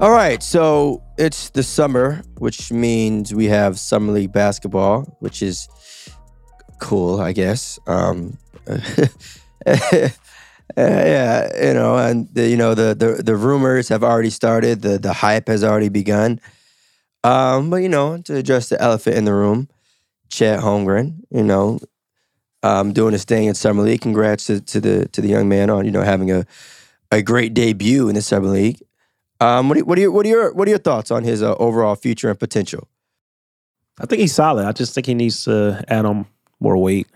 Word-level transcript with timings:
All 0.00 0.10
right, 0.10 0.42
so 0.42 1.02
it's 1.16 1.50
the 1.50 1.62
summer, 1.62 2.20
which 2.38 2.72
means 2.72 3.32
we 3.32 3.44
have 3.46 3.78
summer 3.78 4.12
league 4.12 4.32
basketball, 4.32 5.02
which 5.20 5.40
is 5.40 5.68
cool, 6.80 7.20
I 7.20 7.30
guess. 7.32 7.78
Um, 7.86 8.36
yeah, 8.66 10.08
you 10.76 11.74
know, 11.74 11.96
and 11.96 12.28
the, 12.34 12.48
you 12.48 12.56
know 12.56 12.74
the, 12.74 12.96
the 12.96 13.22
the 13.22 13.36
rumors 13.36 13.88
have 13.88 14.02
already 14.02 14.30
started. 14.30 14.82
The 14.82 14.98
the 14.98 15.12
hype 15.12 15.46
has 15.46 15.62
already 15.62 15.90
begun. 15.90 16.40
Um, 17.22 17.70
but 17.70 17.76
you 17.76 17.88
know, 17.88 18.20
to 18.22 18.34
address 18.34 18.68
the 18.68 18.80
elephant 18.82 19.16
in 19.16 19.24
the 19.26 19.32
room, 19.32 19.68
Chet 20.28 20.58
Holmgren, 20.58 21.20
you 21.30 21.44
know, 21.44 21.78
um, 22.64 22.92
doing 22.92 23.12
his 23.12 23.24
thing 23.24 23.46
in 23.46 23.54
summer 23.54 23.84
league. 23.84 24.00
Congrats 24.00 24.46
to, 24.46 24.60
to 24.60 24.80
the 24.80 25.08
to 25.10 25.20
the 25.20 25.28
young 25.28 25.48
man 25.48 25.70
on 25.70 25.84
you 25.84 25.92
know 25.92 26.02
having 26.02 26.32
a 26.32 26.44
a 27.12 27.22
great 27.22 27.54
debut 27.54 28.08
in 28.08 28.16
the 28.16 28.22
summer 28.22 28.48
league. 28.48 28.80
Um, 29.44 29.68
what, 29.68 29.78
are, 29.78 29.84
what, 29.84 29.98
are 29.98 30.00
your, 30.00 30.10
what 30.10 30.24
are 30.24 30.28
your 30.28 30.54
what 30.54 30.66
are 30.66 30.70
your 30.70 30.78
thoughts 30.78 31.10
on 31.10 31.22
his 31.22 31.42
uh, 31.42 31.54
overall 31.56 31.96
future 31.96 32.30
and 32.30 32.38
potential? 32.38 32.88
I 34.00 34.06
think 34.06 34.20
he's 34.20 34.34
solid. 34.34 34.66
I 34.66 34.72
just 34.72 34.94
think 34.94 35.06
he 35.06 35.14
needs 35.14 35.44
to 35.44 35.84
add 35.88 36.06
on 36.06 36.26
more 36.60 36.76
weight. 36.78 37.06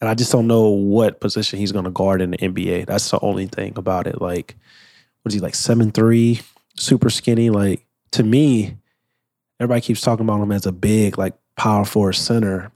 And 0.00 0.08
I 0.08 0.14
just 0.14 0.32
don't 0.32 0.46
know 0.46 0.68
what 0.68 1.20
position 1.20 1.58
he's 1.58 1.72
going 1.72 1.84
to 1.84 1.90
guard 1.90 2.22
in 2.22 2.30
the 2.30 2.38
NBA. 2.38 2.86
That's 2.86 3.10
the 3.10 3.20
only 3.20 3.46
thing 3.46 3.72
about 3.76 4.06
it. 4.06 4.20
Like, 4.20 4.56
what 5.22 5.30
is 5.30 5.34
he, 5.34 5.40
like 5.40 5.54
seven 5.54 5.90
three, 5.90 6.40
super 6.76 7.10
skinny? 7.10 7.50
Like, 7.50 7.86
to 8.12 8.22
me, 8.22 8.76
everybody 9.60 9.80
keeps 9.80 10.00
talking 10.00 10.24
about 10.24 10.40
him 10.40 10.52
as 10.52 10.66
a 10.66 10.72
big, 10.72 11.18
like, 11.18 11.34
power 11.56 11.84
forward 11.84 12.14
center. 12.14 12.72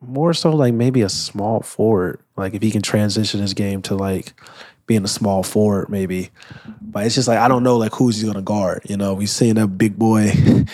More 0.00 0.34
so, 0.34 0.50
like, 0.50 0.74
maybe 0.74 1.02
a 1.02 1.08
small 1.08 1.60
forward. 1.60 2.20
Like, 2.36 2.54
if 2.54 2.62
he 2.62 2.70
can 2.70 2.82
transition 2.82 3.40
his 3.40 3.54
game 3.54 3.82
to, 3.82 3.94
like, 3.94 4.32
being 4.90 5.04
a 5.04 5.08
small 5.08 5.44
forward, 5.44 5.88
maybe. 5.88 6.30
But 6.82 7.06
it's 7.06 7.14
just 7.14 7.28
like 7.28 7.38
I 7.38 7.46
don't 7.46 7.62
know 7.62 7.76
like 7.76 7.94
who's 7.94 8.20
he 8.20 8.26
gonna 8.26 8.42
guard. 8.42 8.82
You 8.86 8.96
know, 8.96 9.14
we 9.14 9.26
seen 9.26 9.54
that 9.54 9.68
big 9.78 9.96
boy 9.96 10.32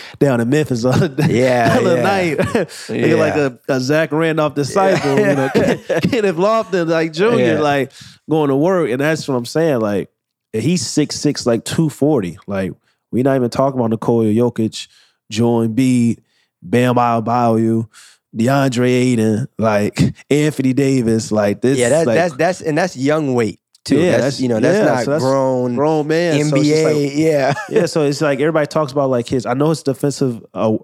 down 0.19 0.41
in 0.41 0.49
Memphis 0.49 0.85
the 0.85 0.89
other 0.89 1.15
Yeah, 1.31 1.77
other 1.79 1.97
yeah. 1.97 2.03
night. 2.03 2.69
Yeah. 2.89 3.15
like 3.17 3.35
a, 3.35 3.59
a 3.69 3.79
Zach 3.79 4.13
Randolph 4.13 4.55
disciple, 4.55 5.19
you 5.19 5.35
know, 5.35 5.51
Kenneth 5.53 6.37
Lofton, 6.37 6.89
like 6.89 7.13
Junior, 7.13 7.45
Yeah. 7.57 7.61
like 7.61 7.93
going 8.31 8.49
to 8.49 8.57
work. 8.57 8.89
And 8.89 9.03
that's 9.03 9.29
what 9.29 9.35
I'm 9.35 9.45
saying. 9.45 9.81
Like 9.81 10.09
he's 10.55 10.87
six 10.87 11.17
six, 11.17 11.45
like 11.45 11.67
240. 11.67 12.39
Like 12.47 12.73
we 13.13 13.23
not 13.23 13.37
even 13.37 13.51
talking 13.51 13.79
about 13.79 13.91
Nikola 13.91 14.25
Jokic, 14.29 14.89
Joe 15.31 15.69
Embiid, 15.69 16.21
Bam 16.63 16.95
Adebayo, 16.95 17.87
DeAndre 18.35 18.89
Ayton, 18.89 19.47
like 19.59 20.01
Anthony 20.31 20.73
Davis. 20.73 21.31
Like 21.31 21.61
this 21.61 21.77
Yeah, 21.79 21.91
that, 21.91 22.07
like, 22.07 22.15
that's 22.17 22.37
that's 22.37 22.61
and 22.63 22.79
that's 22.79 22.97
young 22.97 23.35
weight 23.35 23.61
too. 23.87 23.97
Yeah, 23.97 24.11
that's, 24.13 24.21
that's- 24.21 24.41
you 24.41 24.49
know 24.49 24.61
that's 24.61 24.79
yeah, 24.79 24.85
not 24.95 25.05
so 25.05 25.11
that's 25.13 25.25
grown 25.25 25.75
grown 25.77 26.07
man. 26.07 26.39
NBA. 26.41 26.83
So 26.83 26.93
like- 26.93 27.13
yeah, 27.15 27.55
yeah, 27.71 27.87
so 27.87 28.03
it's 28.05 28.21
like 28.21 28.39
everybody 28.41 28.67
talks 28.67 28.93
about 28.93 29.09
like 29.09 29.27
his. 29.29 29.47
I 29.47 29.55
know 29.55 29.71
his 29.71 29.83
defensive 29.83 30.45
uh, 30.53 30.77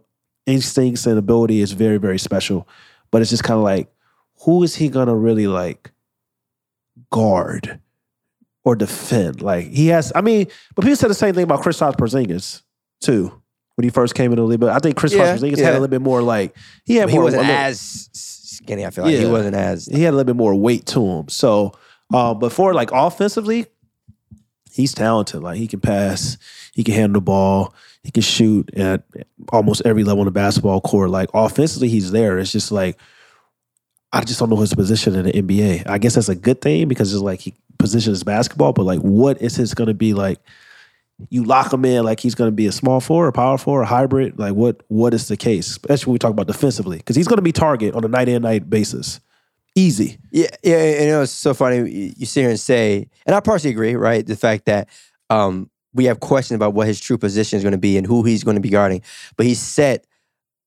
instincts 0.47 1.07
and 1.07 1.19
ability 1.19 1.61
is 1.61 1.73
very 1.73 1.99
very 1.99 2.19
special, 2.19 2.67
but 3.11 3.21
it's 3.21 3.31
just 3.31 3.45
kind 3.45 3.59
of 3.59 3.65
like 3.65 3.89
who 4.45 4.63
is 4.63 4.75
he 4.77 4.89
gonna 4.89 5.15
really 5.15 5.47
like 5.47 5.93
guard 7.11 7.81
or 8.65 8.77
defend? 8.77 9.43
Like 9.43 9.67
he 9.67 9.89
has. 9.89 10.13
I 10.15 10.21
mean, 10.21 10.47
but 10.75 10.83
people 10.83 10.97
said 10.97 11.11
the 11.11 11.15
same 11.15 11.35
thing 11.35 11.45
about 11.45 11.63
Kristaps 11.63 11.97
Porzingis 11.97 12.63
too 13.01 13.41
when 13.77 13.85
he 13.85 13.91
first 13.91 14.15
came 14.15 14.31
into 14.33 14.43
the 14.43 14.49
league. 14.49 14.61
But 14.61 14.71
I 14.71 14.79
think 14.79 14.97
Chris 14.97 15.13
Yeah, 15.15 15.35
Porzingis 15.37 15.59
yeah. 15.59 15.65
had 15.65 15.71
a 15.73 15.81
little 15.81 15.89
bit 15.89 16.03
more 16.03 16.23
like 16.23 16.55
he 16.85 16.97
had 16.97 17.09
he 17.09 17.17
more. 17.17 17.25
wasn't 17.25 17.43
little- 17.43 17.57
as 17.57 18.09
skinny. 18.13 18.87
I 18.87 18.91
feel 18.91 19.05
like 19.05 19.15
he 19.15 19.27
wasn't 19.27 19.57
as. 19.57 19.87
he 19.87 20.03
had 20.03 20.11
a 20.11 20.17
little 20.17 20.33
bit 20.33 20.37
more 20.37 20.55
weight 20.55 20.87
to 20.87 21.05
him. 21.05 21.29
So, 21.29 21.73
uh, 22.13 22.35
but 22.35 22.53
for 22.53 22.75
like 22.75 22.91
offensively, 22.93 23.67
he's 24.73 24.95
talented. 24.95 25.43
Like 25.43 25.59
he 25.59 25.67
can 25.67 25.81
pass, 25.81 26.39
he 26.75 26.83
can 26.85 26.95
handle 26.95 27.21
the 27.21 27.25
ball, 27.25 27.75
he 28.03 28.11
can 28.11 28.23
shoot 28.23 28.73
at 28.75 29.05
almost 29.51 29.83
every 29.85 30.05
level 30.05 30.21
on 30.21 30.27
the 30.27 30.33
basketball 30.33 30.81
court. 30.81 31.11
Like 31.11 31.31
offensively, 31.35 31.89
he's 31.89 32.11
there. 32.11 32.39
It's 32.39 32.53
just 32.53 32.73
like 32.73 32.99
I 34.13 34.25
just 34.25 34.39
don't 34.39 34.51
know 34.51 34.57
his 34.57 34.75
position 34.75 35.15
in 35.15 35.25
the 35.25 35.33
NBA. 35.33 35.89
I 35.89 35.99
guess 35.99 36.17
that's 36.17 36.29
a 36.29 36.35
good 36.35 36.61
thing 36.61 36.89
because 36.89 37.13
it's 37.13 37.23
like 37.23 37.41
he 37.41 37.55
positions 37.79 38.23
basketball, 38.23 38.73
but 38.73 38.85
like 38.85 39.01
what 39.01 39.41
is 39.41 39.57
his 39.57 39.75
going 39.75 39.89
to 39.89 39.95
be 39.95 40.15
like? 40.15 40.39
You 41.31 41.45
lock 41.45 41.73
him 41.73 41.85
in 41.85 42.05
like 42.05 42.19
he's 42.19 42.35
going 42.35 42.49
to 42.49 42.55
be 42.55 42.67
a 42.67 42.73
small 42.73 43.01
four, 43.01 43.29
a 43.29 43.33
power 43.33 43.57
four, 43.57 43.83
a 43.83 43.87
hybrid. 43.87 44.39
Like 44.39 44.55
what? 44.55 44.83
What 44.89 45.15
is 45.15 45.29
the 45.29 45.37
case? 45.37 45.69
Especially 45.69 46.11
when 46.11 46.15
we 46.15 46.19
talk 46.19 46.33
about 46.33 46.49
defensively, 46.49 46.97
because 46.97 47.15
he's 47.15 47.29
going 47.29 47.37
to 47.37 47.43
be 47.43 47.53
target 47.53 47.95
on 47.95 48.05
a 48.05 48.09
night 48.09 48.29
in 48.29 48.43
night 48.43 48.69
basis. 48.69 49.21
Easy. 49.75 50.19
Yeah, 50.31 50.49
yeah. 50.63 50.77
And 50.77 51.11
it 51.11 51.17
was 51.17 51.31
so 51.31 51.55
funny. 51.55 52.13
You 52.17 52.27
sit 52.27 52.43
here 52.43 52.51
and 52.51 52.61
say, 52.61 53.09
and 53.27 53.35
I 53.35 53.41
partially 53.41 53.71
agree, 53.71 53.95
right? 53.95 54.27
The 54.27 54.37
fact 54.37 54.67
that 54.67 54.89
um, 55.31 55.71
we 55.95 56.05
have 56.07 56.21
questions 56.21 56.57
about 56.57 56.75
what 56.75 56.87
his 56.87 57.01
true 57.01 57.19
position 57.19 57.57
is 57.57 57.63
going 57.63 57.73
to 57.73 57.79
be 57.79 57.97
and 57.97 58.07
who 58.07 58.23
he's 58.23 58.45
going 58.45 58.57
to 58.57 58.61
be 58.61 58.69
guarding. 58.69 59.03
But 59.37 59.47
he 59.47 59.55
set 59.55 60.07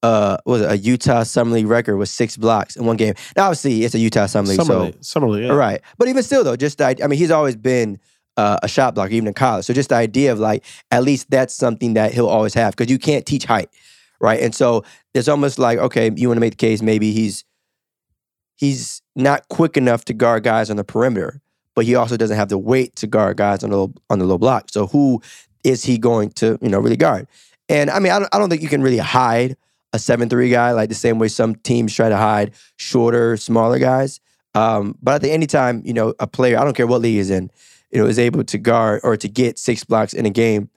uh, 0.05 0.37
was 0.45 0.61
it, 0.61 0.69
a 0.69 0.77
Utah 0.77 1.23
Summer 1.23 1.51
League 1.51 1.67
record 1.67 1.97
with 1.97 2.09
six 2.09 2.37
blocks 2.37 2.75
in 2.75 2.85
one 2.85 2.95
game. 2.95 3.15
Now, 3.35 3.45
obviously, 3.45 3.83
it's 3.83 3.95
a 3.95 3.99
Utah 3.99 4.27
Summer 4.27 4.49
League, 4.49 4.57
Summer 4.57 4.73
so 4.73 4.83
league, 4.83 5.03
summer 5.03 5.29
league, 5.29 5.45
yeah. 5.45 5.53
Right. 5.53 5.81
But 5.97 6.07
even 6.09 6.21
still, 6.21 6.43
though, 6.43 6.55
just 6.55 6.77
the, 6.77 7.03
I 7.03 7.07
mean, 7.07 7.17
he's 7.17 7.31
always 7.31 7.55
been 7.55 7.99
uh, 8.37 8.59
a 8.61 8.67
shot 8.67 8.95
blocker, 8.95 9.13
even 9.13 9.27
in 9.27 9.33
college. 9.33 9.65
So 9.65 9.73
just 9.73 9.89
the 9.89 9.95
idea 9.95 10.31
of 10.31 10.39
like, 10.39 10.63
at 10.91 11.03
least 11.03 11.31
that's 11.31 11.55
something 11.55 11.95
that 11.95 12.13
he'll 12.13 12.27
always 12.27 12.53
have 12.53 12.75
because 12.75 12.91
you 12.91 12.99
can't 12.99 13.25
teach 13.25 13.45
height, 13.45 13.69
right? 14.19 14.41
And 14.41 14.53
so 14.53 14.83
it's 15.13 15.27
almost 15.27 15.57
like, 15.57 15.79
okay, 15.79 16.11
you 16.15 16.27
want 16.27 16.37
to 16.37 16.41
make 16.41 16.53
the 16.53 16.57
case 16.57 16.81
maybe 16.81 17.11
he's 17.11 17.43
he's 18.55 19.01
not 19.15 19.47
quick 19.49 19.77
enough 19.77 20.05
to 20.05 20.13
guard 20.13 20.43
guys 20.43 20.69
on 20.69 20.77
the 20.77 20.83
perimeter, 20.83 21.41
but 21.75 21.85
he 21.85 21.95
also 21.95 22.17
doesn't 22.17 22.37
have 22.37 22.49
the 22.49 22.57
weight 22.57 22.95
to 22.97 23.07
guard 23.07 23.37
guys 23.37 23.63
on 23.63 23.69
the 23.69 23.77
low, 23.77 23.93
on 24.09 24.19
the 24.19 24.25
low 24.25 24.37
block. 24.37 24.69
So 24.71 24.87
who 24.87 25.21
is 25.63 25.83
he 25.83 25.97
going 25.97 26.29
to 26.31 26.57
you 26.61 26.69
know 26.69 26.79
really 26.79 26.97
guard? 26.97 27.27
And 27.67 27.89
I 27.89 27.99
mean, 27.99 28.11
I 28.11 28.19
don't, 28.19 28.33
I 28.33 28.39
don't 28.39 28.49
think 28.49 28.61
you 28.61 28.69
can 28.69 28.81
really 28.81 28.97
hide 28.97 29.57
a 29.93 29.99
seven 29.99 30.29
three 30.29 30.49
guy 30.49 30.71
like 30.71 30.89
the 30.89 30.95
same 30.95 31.19
way 31.19 31.27
some 31.27 31.55
teams 31.55 31.93
try 31.93 32.09
to 32.09 32.17
hide 32.17 32.53
shorter, 32.77 33.37
smaller 33.37 33.79
guys. 33.79 34.19
Um, 34.53 34.97
but 35.01 35.15
I 35.15 35.19
think 35.19 35.33
anytime 35.33 35.81
you 35.85 35.93
know 35.93 36.13
a 36.19 36.27
player, 36.27 36.57
I 36.57 36.63
don't 36.63 36.75
care 36.75 36.87
what 36.87 37.01
league 37.01 37.15
he's 37.15 37.29
in, 37.29 37.51
you 37.91 37.99
know, 37.99 38.07
is 38.07 38.19
able 38.19 38.43
to 38.43 38.57
guard 38.57 39.01
or 39.03 39.17
to 39.17 39.27
get 39.27 39.59
six 39.59 39.83
blocks 39.83 40.13
in 40.13 40.25
a 40.25 40.29
game, 40.29 40.69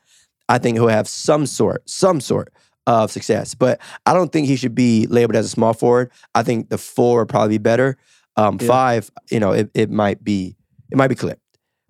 I 0.49 0.59
think 0.59 0.77
he'll 0.77 0.89
have 0.89 1.09
some 1.09 1.47
sort, 1.47 1.89
some 1.89 2.21
sort 2.21 2.53
of 2.89 3.11
success. 3.13 3.55
But 3.55 3.81
I 4.07 4.15
don't 4.15 4.33
think 4.33 4.47
he 4.49 4.57
should 4.57 4.75
be 4.75 5.07
labeled 5.07 5.37
as 5.37 5.47
a 5.47 5.49
small 5.49 5.75
forward. 5.75 6.11
I 6.35 6.43
think 6.43 6.69
the 6.71 6.79
four 6.79 7.21
would 7.21 7.29
probably 7.29 7.59
be 7.59 7.63
better. 7.63 7.97
Um, 8.37 8.59
Yeah. 8.61 8.67
Five, 8.67 9.11
you 9.31 9.41
know, 9.41 9.53
it, 9.53 9.71
it 9.75 9.91
might 9.91 10.25
be 10.25 10.57
it 10.91 10.97
might 10.97 11.09
be 11.09 11.15
clipped. 11.15 11.43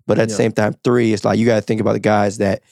But 0.05 0.19
at 0.19 0.27
the 0.27 0.33
same 0.35 0.51
time, 0.51 0.73
three, 0.83 1.13
it's 1.13 1.23
like 1.23 1.37
you 1.39 1.45
got 1.45 1.55
to 1.55 1.61
think 1.61 1.79
about 1.81 1.93
the 1.93 1.99
guys 1.99 2.39
that, 2.39 2.63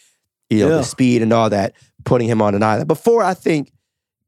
you 0.50 0.60
know, 0.60 0.70
Yeah. 0.72 0.78
the 0.78 0.84
speed 0.84 1.22
and 1.22 1.32
all 1.32 1.50
that, 1.52 1.74
putting 2.04 2.28
him 2.28 2.42
on 2.42 2.56
an 2.56 2.64
island. 2.64 2.88
But 2.88 2.98
four, 2.98 3.22
I 3.24 3.34
think, 3.36 3.72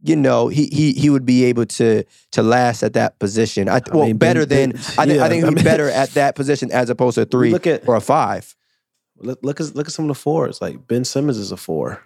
you 0.01 0.15
know, 0.15 0.47
he 0.47 0.67
he 0.67 0.93
he 0.93 1.09
would 1.09 1.25
be 1.25 1.43
able 1.45 1.65
to 1.65 2.03
to 2.31 2.43
last 2.43 2.83
at 2.83 2.93
that 2.93 3.19
position. 3.19 3.67
I, 3.67 3.81
well, 3.91 4.05
mean, 4.05 4.17
better 4.17 4.45
than 4.45 4.77
I 4.97 5.05
think 5.05 5.17
yeah, 5.17 5.25
I 5.25 5.29
think 5.29 5.43
I 5.43 5.47
he'd 5.49 5.55
be 5.55 5.63
better 5.63 5.89
at 5.89 6.11
that 6.11 6.35
position 6.35 6.71
as 6.71 6.89
opposed 6.89 7.15
to 7.15 7.23
a 7.23 7.25
three 7.25 7.51
Look 7.51 7.67
at 7.67 7.85
or 7.88 7.95
a 7.95 8.01
five. 8.01 8.55
look, 9.17 9.39
look 9.43 9.59
at 9.59 9.75
look 9.75 9.88
at 9.88 9.93
some 9.93 10.05
of 10.05 10.09
the 10.15 10.21
fours. 10.21 10.61
Like 10.61 10.88
Ben 10.88 11.03
Simmons 11.03 11.38
is 11.38 11.51
a 11.51 11.57
four. 11.57 12.01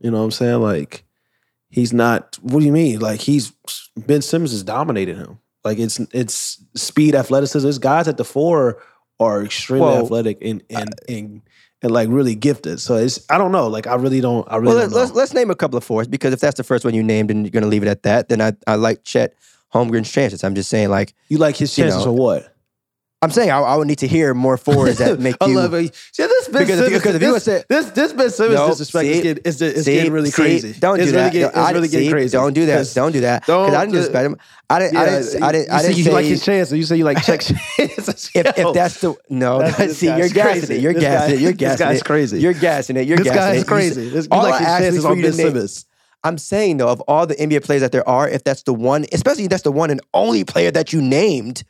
You 0.00 0.10
know 0.10 0.18
what 0.18 0.24
I'm 0.24 0.30
saying? 0.32 0.62
Like 0.62 1.04
he's 1.72 1.92
not. 1.92 2.38
What 2.42 2.60
do 2.60 2.66
you 2.66 2.72
mean? 2.72 3.00
Like 3.00 3.20
he's 3.20 3.52
Ben 3.96 4.22
Simmons 4.22 4.52
has 4.52 4.62
dominated 4.62 5.16
him. 5.16 5.40
Like 5.64 5.78
it's 5.78 5.98
it's 6.12 6.62
speed, 6.76 7.16
athleticism. 7.16 7.64
There's 7.64 7.78
guys 7.78 8.06
at 8.06 8.16
the 8.16 8.24
four 8.24 8.80
are 9.18 9.42
extremely 9.42 9.86
Well, 9.86 10.04
athletic 10.04 10.38
and 10.42 10.62
and, 10.70 10.94
and 11.08 11.42
and 11.82 11.90
like 11.90 12.08
really 12.08 12.34
gifted. 12.34 12.80
So 12.80 12.96
it's 12.96 13.24
I 13.30 13.38
don't 13.38 13.52
know. 13.52 13.66
Like 13.66 13.86
I 13.86 13.94
really 13.94 14.20
don't. 14.20 14.46
I 14.50 14.56
really 14.56 14.76
Well, 14.76 14.88
don't 14.88 14.96
let's 14.96 15.12
let's 15.12 15.34
name 15.34 15.50
a 15.50 15.56
couple 15.56 15.76
of 15.78 15.84
fours 15.84 16.06
because 16.06 16.32
if 16.32 16.40
that's 16.40 16.56
the 16.56 16.64
first 16.64 16.84
one 16.84 16.94
you 16.94 17.02
named 17.02 17.30
and 17.30 17.44
you're 17.44 17.50
going 17.50 17.64
to 17.64 17.68
leave 17.68 17.82
it 17.82 17.88
at 17.88 18.02
that, 18.04 18.28
then 18.28 18.40
I 18.40 18.52
I 18.66 18.76
like 18.76 19.04
Chet 19.04 19.34
Holmgren's 19.72 20.10
chances. 20.10 20.44
I'm 20.44 20.54
just 20.54 20.68
saying, 20.68 20.90
like 20.90 21.14
you 21.28 21.38
like 21.38 21.56
his 21.56 21.76
you 21.76 21.84
chances 21.84 22.04
know, 22.04 22.12
or 22.12 22.16
what? 22.16 22.51
I'm 23.22 23.30
saying, 23.30 23.50
I, 23.52 23.60
I 23.60 23.76
would 23.76 23.86
need 23.86 23.98
to 23.98 24.08
hear 24.08 24.34
more 24.34 24.56
fours 24.56 24.98
that 24.98 25.20
make 25.20 25.36
I 25.40 25.46
you. 25.46 25.54
love 25.54 25.72
it. 25.74 25.94
Yeah, 26.18 26.26
this 26.26 26.48
Ben 26.48 26.62
Because 26.62 26.80
if 26.80 26.90
you- 26.90 26.98
Simmons, 26.98 27.02
because 27.02 27.14
if 27.14 27.22
you 27.22 27.32
this, 27.32 27.64
this 27.68 27.90
this 27.92 28.12
Ben 28.12 28.30
Simmons 28.30 28.54
No, 28.56 28.68
disrespect 28.68 29.04
is 29.06 29.16
see? 29.16 29.22
getting, 29.22 29.44
is, 29.44 29.62
is 29.62 29.84
See, 29.84 29.94
getting 29.94 30.12
really 30.12 30.30
see, 30.30 30.42
crazy. 30.42 30.72
Don't 30.80 30.98
it's 31.00 31.10
do 31.12 31.16
really 31.16 31.30
that. 31.30 31.34
No, 31.40 31.48
it's 31.48 31.56
I- 31.56 31.70
really 31.70 31.88
getting 31.88 32.08
see, 32.08 32.12
crazy. 32.12 32.32
Don't 32.32 32.52
do 32.52 32.66
that. 32.66 32.92
Don't 32.94 33.12
do 33.12 33.20
that. 33.20 33.42
Because 33.42 33.74
I 33.74 33.80
didn't 33.80 33.92
do- 33.92 33.98
disrespect 33.98 34.26
him. 34.26 34.36
I 34.68 34.78
didn't. 34.80 34.96
I 34.96 35.04
didn't. 35.06 35.42
I 35.42 35.52
didn't. 35.52 35.68
you 35.68 35.74
I 35.74 35.82
didn't 35.82 35.96
you 35.98 36.04
say 36.04 36.12
like 36.12 36.24
his 36.24 36.44
chances. 36.44 36.76
You 36.76 36.82
say 36.84 36.96
you 36.96 37.04
like 37.04 37.22
Chet's 37.24 37.46
chances. 37.76 38.30
if, 38.34 38.58
if 38.58 38.74
that's 38.74 39.00
the 39.00 39.14
no, 39.30 39.60
That's- 39.60 39.96
see, 39.98 40.06
you're 40.06 40.28
gassing 40.28 40.76
it. 40.76 40.80
You're 40.82 40.92
gassing 40.92 41.34
it. 41.36 41.40
You're 41.40 41.52
this 41.52 41.58
gassing 41.60 41.86
guy's 41.86 41.98
it. 42.00 42.04
crazy. 42.04 42.40
You're 42.40 42.52
gassing 42.54 42.96
it. 42.96 43.06
You're 43.06 43.18
gassing 43.18 43.54
it. 43.54 43.56
is 43.58 43.62
You 43.62 43.64
crazy. 43.68 44.08
This, 44.10 44.26
all 44.32 44.42
like 44.42 44.54
I 44.54 44.58
his 44.58 44.84
chances 44.84 45.04
on 45.04 45.16
you 45.18 45.22
Ben 45.22 45.32
Simmons. 45.32 45.86
I'm 46.24 46.38
saying 46.38 46.78
though, 46.78 46.88
of 46.88 47.00
all 47.02 47.26
the 47.26 47.34
NBA 47.36 47.64
players 47.64 47.82
that 47.82 47.92
there 47.92 48.08
are, 48.08 48.28
if 48.28 48.42
that's 48.44 48.62
the 48.62 48.74
one, 48.74 49.06
especially 49.12 49.44
if 49.44 49.50
that's 49.50 49.62
the 49.62 49.72
one 49.72 49.90
and 49.90 50.00
only 50.12 50.44
player 50.44 50.70
that 50.72 50.92
you 50.92 51.00
named, 51.02 51.62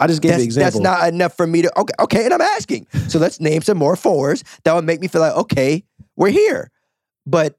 I 0.00 0.06
just 0.06 0.22
gave 0.22 0.32
that's, 0.32 0.42
the 0.42 0.46
example. 0.46 0.80
that's 0.82 1.00
not 1.00 1.12
enough 1.12 1.36
for 1.36 1.46
me 1.46 1.62
to. 1.62 1.80
Okay, 1.80 1.94
okay, 2.00 2.24
and 2.24 2.34
I'm 2.34 2.40
asking. 2.40 2.86
So 3.08 3.18
let's 3.18 3.40
name 3.40 3.62
some 3.62 3.78
more 3.78 3.96
fours 3.96 4.42
that 4.64 4.74
would 4.74 4.84
make 4.84 5.00
me 5.00 5.08
feel 5.08 5.20
like 5.20 5.34
okay, 5.34 5.84
we're 6.16 6.30
here. 6.30 6.70
But 7.26 7.56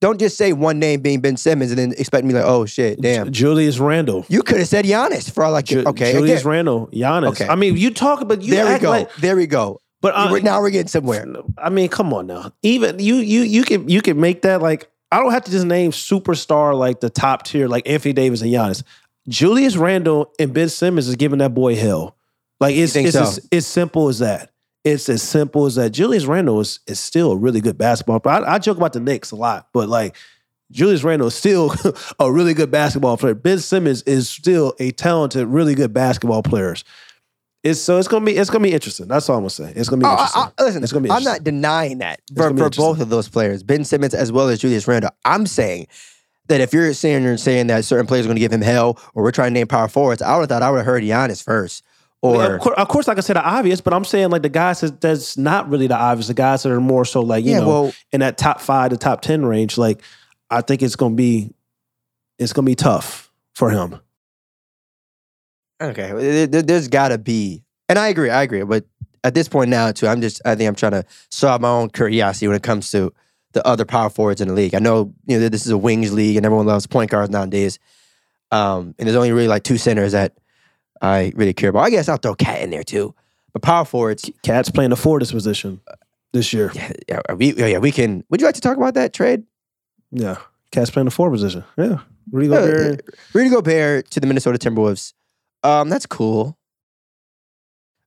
don't 0.00 0.18
just 0.18 0.36
say 0.36 0.52
one 0.52 0.80
name 0.80 1.00
being 1.00 1.20
Ben 1.20 1.36
Simmons 1.36 1.70
and 1.70 1.78
then 1.78 1.92
expect 1.92 2.26
me 2.26 2.34
like, 2.34 2.44
oh 2.44 2.66
shit, 2.66 3.00
damn. 3.00 3.30
Julius 3.30 3.78
Randle. 3.78 4.26
You 4.28 4.42
could 4.42 4.58
have 4.58 4.66
said 4.66 4.84
Giannis 4.84 5.30
for 5.30 5.44
all 5.44 5.54
I 5.54 5.62
Ju- 5.62 5.84
Okay, 5.86 6.12
Julius 6.12 6.40
again, 6.40 6.50
Randle. 6.50 6.88
Giannis. 6.88 7.28
Okay. 7.28 7.46
I 7.46 7.54
mean, 7.54 7.76
you 7.76 7.92
talk, 7.92 8.26
but 8.26 8.42
you 8.42 8.50
there 8.54 8.72
we 8.72 8.80
go. 8.80 8.90
like 8.90 9.14
there 9.16 9.36
we 9.36 9.46
go. 9.46 9.80
But 10.00 10.14
uh, 10.14 10.28
We're- 10.32 10.42
now 10.42 10.60
we're 10.60 10.70
getting 10.70 10.88
somewhere. 10.88 11.24
I 11.56 11.70
mean, 11.70 11.88
come 11.88 12.12
on 12.12 12.26
now. 12.26 12.52
Even 12.62 12.98
you, 12.98 13.16
you, 13.16 13.42
you 13.42 13.62
can 13.62 13.88
you 13.88 14.02
can 14.02 14.20
make 14.20 14.42
that 14.42 14.60
like 14.60 14.90
I 15.12 15.20
don't 15.20 15.30
have 15.30 15.44
to 15.44 15.50
just 15.50 15.66
name 15.66 15.92
superstar 15.92 16.76
like 16.76 17.00
the 17.00 17.10
top 17.10 17.44
tier 17.44 17.68
like 17.68 17.88
Anthony 17.88 18.12
Davis 18.12 18.40
and 18.40 18.50
Giannis. 18.50 18.82
Julius 19.28 19.76
Randle 19.76 20.32
and 20.38 20.52
Ben 20.52 20.68
Simmons 20.68 21.08
is 21.08 21.16
giving 21.16 21.38
that 21.38 21.54
boy 21.54 21.76
hell. 21.76 22.16
Like 22.60 22.76
it's 22.76 22.94
it's 22.96 23.12
so? 23.12 23.22
as, 23.22 23.48
it's 23.50 23.66
simple 23.66 24.08
as 24.08 24.18
that. 24.20 24.50
It's 24.84 25.08
as 25.08 25.22
simple 25.22 25.66
as 25.66 25.76
that. 25.76 25.90
Julius 25.90 26.24
Randle 26.24 26.60
is 26.60 26.80
is 26.86 26.98
still 27.00 27.32
a 27.32 27.36
really 27.36 27.60
good 27.60 27.78
basketball. 27.78 28.20
player. 28.20 28.44
I, 28.44 28.54
I 28.54 28.58
joke 28.58 28.76
about 28.78 28.92
the 28.92 29.00
Knicks 29.00 29.30
a 29.30 29.36
lot, 29.36 29.68
but 29.72 29.88
like 29.88 30.16
Julius 30.70 31.04
Randle 31.04 31.28
is 31.28 31.34
still 31.34 31.72
a 32.18 32.30
really 32.32 32.54
good 32.54 32.70
basketball 32.70 33.16
player. 33.16 33.34
Ben 33.34 33.58
Simmons 33.58 34.02
is 34.02 34.28
still 34.28 34.74
a 34.80 34.90
talented, 34.92 35.46
really 35.46 35.74
good 35.74 35.92
basketball 35.92 36.42
player. 36.42 36.74
It's 37.62 37.78
so 37.80 37.98
it's 37.98 38.08
gonna 38.08 38.24
be 38.24 38.32
it's 38.36 38.50
gonna 38.50 38.64
be 38.64 38.72
interesting. 38.72 39.06
That's 39.06 39.28
all 39.28 39.36
I'm 39.36 39.42
gonna 39.42 39.50
say. 39.50 39.72
It's 39.76 39.88
gonna 39.88 40.00
be 40.00 40.06
Oh, 40.06 40.10
I- 40.10 40.12
interesting. 40.14 40.42
I- 40.58 40.62
listen, 40.64 40.82
It's 40.82 40.92
gonna 40.92 41.04
be 41.04 41.10
I'm 41.12 41.22
not 41.22 41.44
denying 41.44 41.98
that 41.98 42.20
for, 42.36 42.48
for 42.56 42.70
both 42.70 43.00
of 43.00 43.08
those 43.08 43.28
players, 43.28 43.62
Ben 43.62 43.84
Simmons 43.84 44.14
as 44.14 44.32
well 44.32 44.48
as 44.48 44.58
Julius 44.58 44.88
Randle. 44.88 45.10
I'm 45.24 45.46
saying 45.46 45.86
that 46.52 46.60
if 46.60 46.72
you're 46.72 46.92
saying 46.92 47.22
you're 47.24 47.36
saying 47.38 47.66
that 47.68 47.84
certain 47.84 48.06
players 48.06 48.26
are 48.26 48.28
going 48.28 48.36
to 48.36 48.40
give 48.40 48.52
him 48.52 48.60
hell, 48.60 48.98
or 49.14 49.22
we're 49.22 49.30
trying 49.32 49.52
to 49.52 49.54
name 49.58 49.66
power 49.66 49.88
forwards, 49.88 50.20
I 50.22 50.34
would 50.36 50.42
have 50.42 50.48
thought 50.50 50.62
I 50.62 50.70
would 50.70 50.76
have 50.78 50.86
heard 50.86 51.02
Giannis 51.02 51.42
first. 51.42 51.82
Or 52.20 52.54
of, 52.54 52.60
course, 52.60 52.74
of 52.78 52.88
course, 52.88 53.08
I 53.08 53.18
said, 53.20 53.34
the 53.34 53.42
obvious, 53.44 53.80
but 53.80 53.92
I'm 53.92 54.04
saying 54.04 54.30
like 54.30 54.42
the 54.42 54.48
guys 54.48 54.80
that, 54.82 55.00
that's 55.00 55.36
not 55.36 55.68
really 55.68 55.88
the 55.88 55.96
obvious. 55.96 56.28
The 56.28 56.34
guys 56.34 56.62
that 56.62 56.70
are 56.70 56.80
more 56.80 57.04
so 57.04 57.20
like 57.20 57.44
you 57.44 57.50
Yeah, 57.52 57.60
know 57.60 57.68
well- 57.68 57.92
in 58.12 58.20
that 58.20 58.38
top 58.38 58.60
five 58.60 58.90
to 58.90 58.96
top 58.96 59.22
ten 59.22 59.44
range. 59.44 59.76
Like 59.76 60.00
I 60.48 60.60
think 60.60 60.82
it's 60.82 60.94
gonna 60.94 61.16
be 61.16 61.52
it's 62.38 62.52
gonna 62.52 62.66
be 62.66 62.76
tough 62.76 63.32
for 63.56 63.70
him. 63.70 63.98
okay, 65.82 66.12
there- 66.12 66.46
there- 66.46 66.62
there's 66.62 66.88
got 66.88 67.08
to 67.08 67.18
be, 67.18 67.64
and 67.88 67.98
I 67.98 68.08
agree, 68.08 68.30
I 68.30 68.42
agree. 68.42 68.62
But 68.62 68.84
at 69.24 69.34
this 69.34 69.48
point 69.48 69.70
now, 69.70 69.90
too, 69.92 70.06
I'm 70.06 70.20
just, 70.20 70.40
I 70.44 70.54
think 70.54 70.68
I'm 70.68 70.74
trying 70.74 70.92
to 70.92 71.04
solve 71.30 71.60
my 71.60 71.68
own 71.68 71.90
curiosity 71.90 72.46
when 72.46 72.56
it 72.56 72.62
comes 72.62 72.90
to 72.92 73.12
the 73.52 73.66
other 73.66 73.84
power 73.84 74.10
forwards 74.10 74.40
in 74.40 74.48
the 74.48 74.54
league. 74.54 74.74
I 74.74 74.78
know, 74.78 75.12
you 75.26 75.38
know, 75.38 75.48
this 75.48 75.66
is 75.66 75.72
a 75.72 75.78
wings 75.78 76.12
league, 76.12 76.36
and 76.36 76.46
everyone 76.46 76.66
loves 76.66 76.86
point 76.86 77.10
guards 77.10 77.30
nowadays. 77.30 77.78
Um, 78.50 78.94
and 78.98 79.06
there's 79.06 79.16
only 79.16 79.32
really 79.32 79.48
like 79.48 79.62
two 79.62 79.78
centers 79.78 80.12
that 80.12 80.36
I 81.00 81.32
really 81.34 81.54
care 81.54 81.70
about. 81.70 81.80
I 81.80 81.90
guess 81.90 82.08
I'll 82.08 82.16
throw 82.16 82.34
Cat 82.34 82.62
in 82.62 82.70
there 82.70 82.84
too. 82.84 83.14
But 83.52 83.62
power 83.62 83.84
forwards, 83.84 84.30
Cat's 84.42 84.70
playing 84.70 84.90
the 84.90 84.96
forwards 84.96 85.32
position 85.32 85.80
this 86.32 86.52
year. 86.52 86.70
yeah, 86.74 86.92
yeah, 87.08 87.34
we, 87.34 87.54
yeah, 87.54 87.78
we 87.78 87.92
can. 87.92 88.24
Would 88.30 88.40
you 88.40 88.46
like 88.46 88.54
to 88.54 88.60
talk 88.60 88.76
about 88.76 88.94
that 88.94 89.12
trade? 89.12 89.44
Yeah, 90.10 90.38
Cat's 90.70 90.90
playing 90.90 91.06
the 91.06 91.10
forward 91.10 91.32
position. 91.32 91.64
Yeah, 91.76 91.98
Rudy 92.30 92.48
Gobert. 92.48 93.04
Rudy 93.34 93.50
Gobert 93.50 94.10
to 94.10 94.20
the 94.20 94.26
Minnesota 94.26 94.58
Timberwolves. 94.58 95.12
Um, 95.62 95.88
that's 95.88 96.06
cool. 96.06 96.58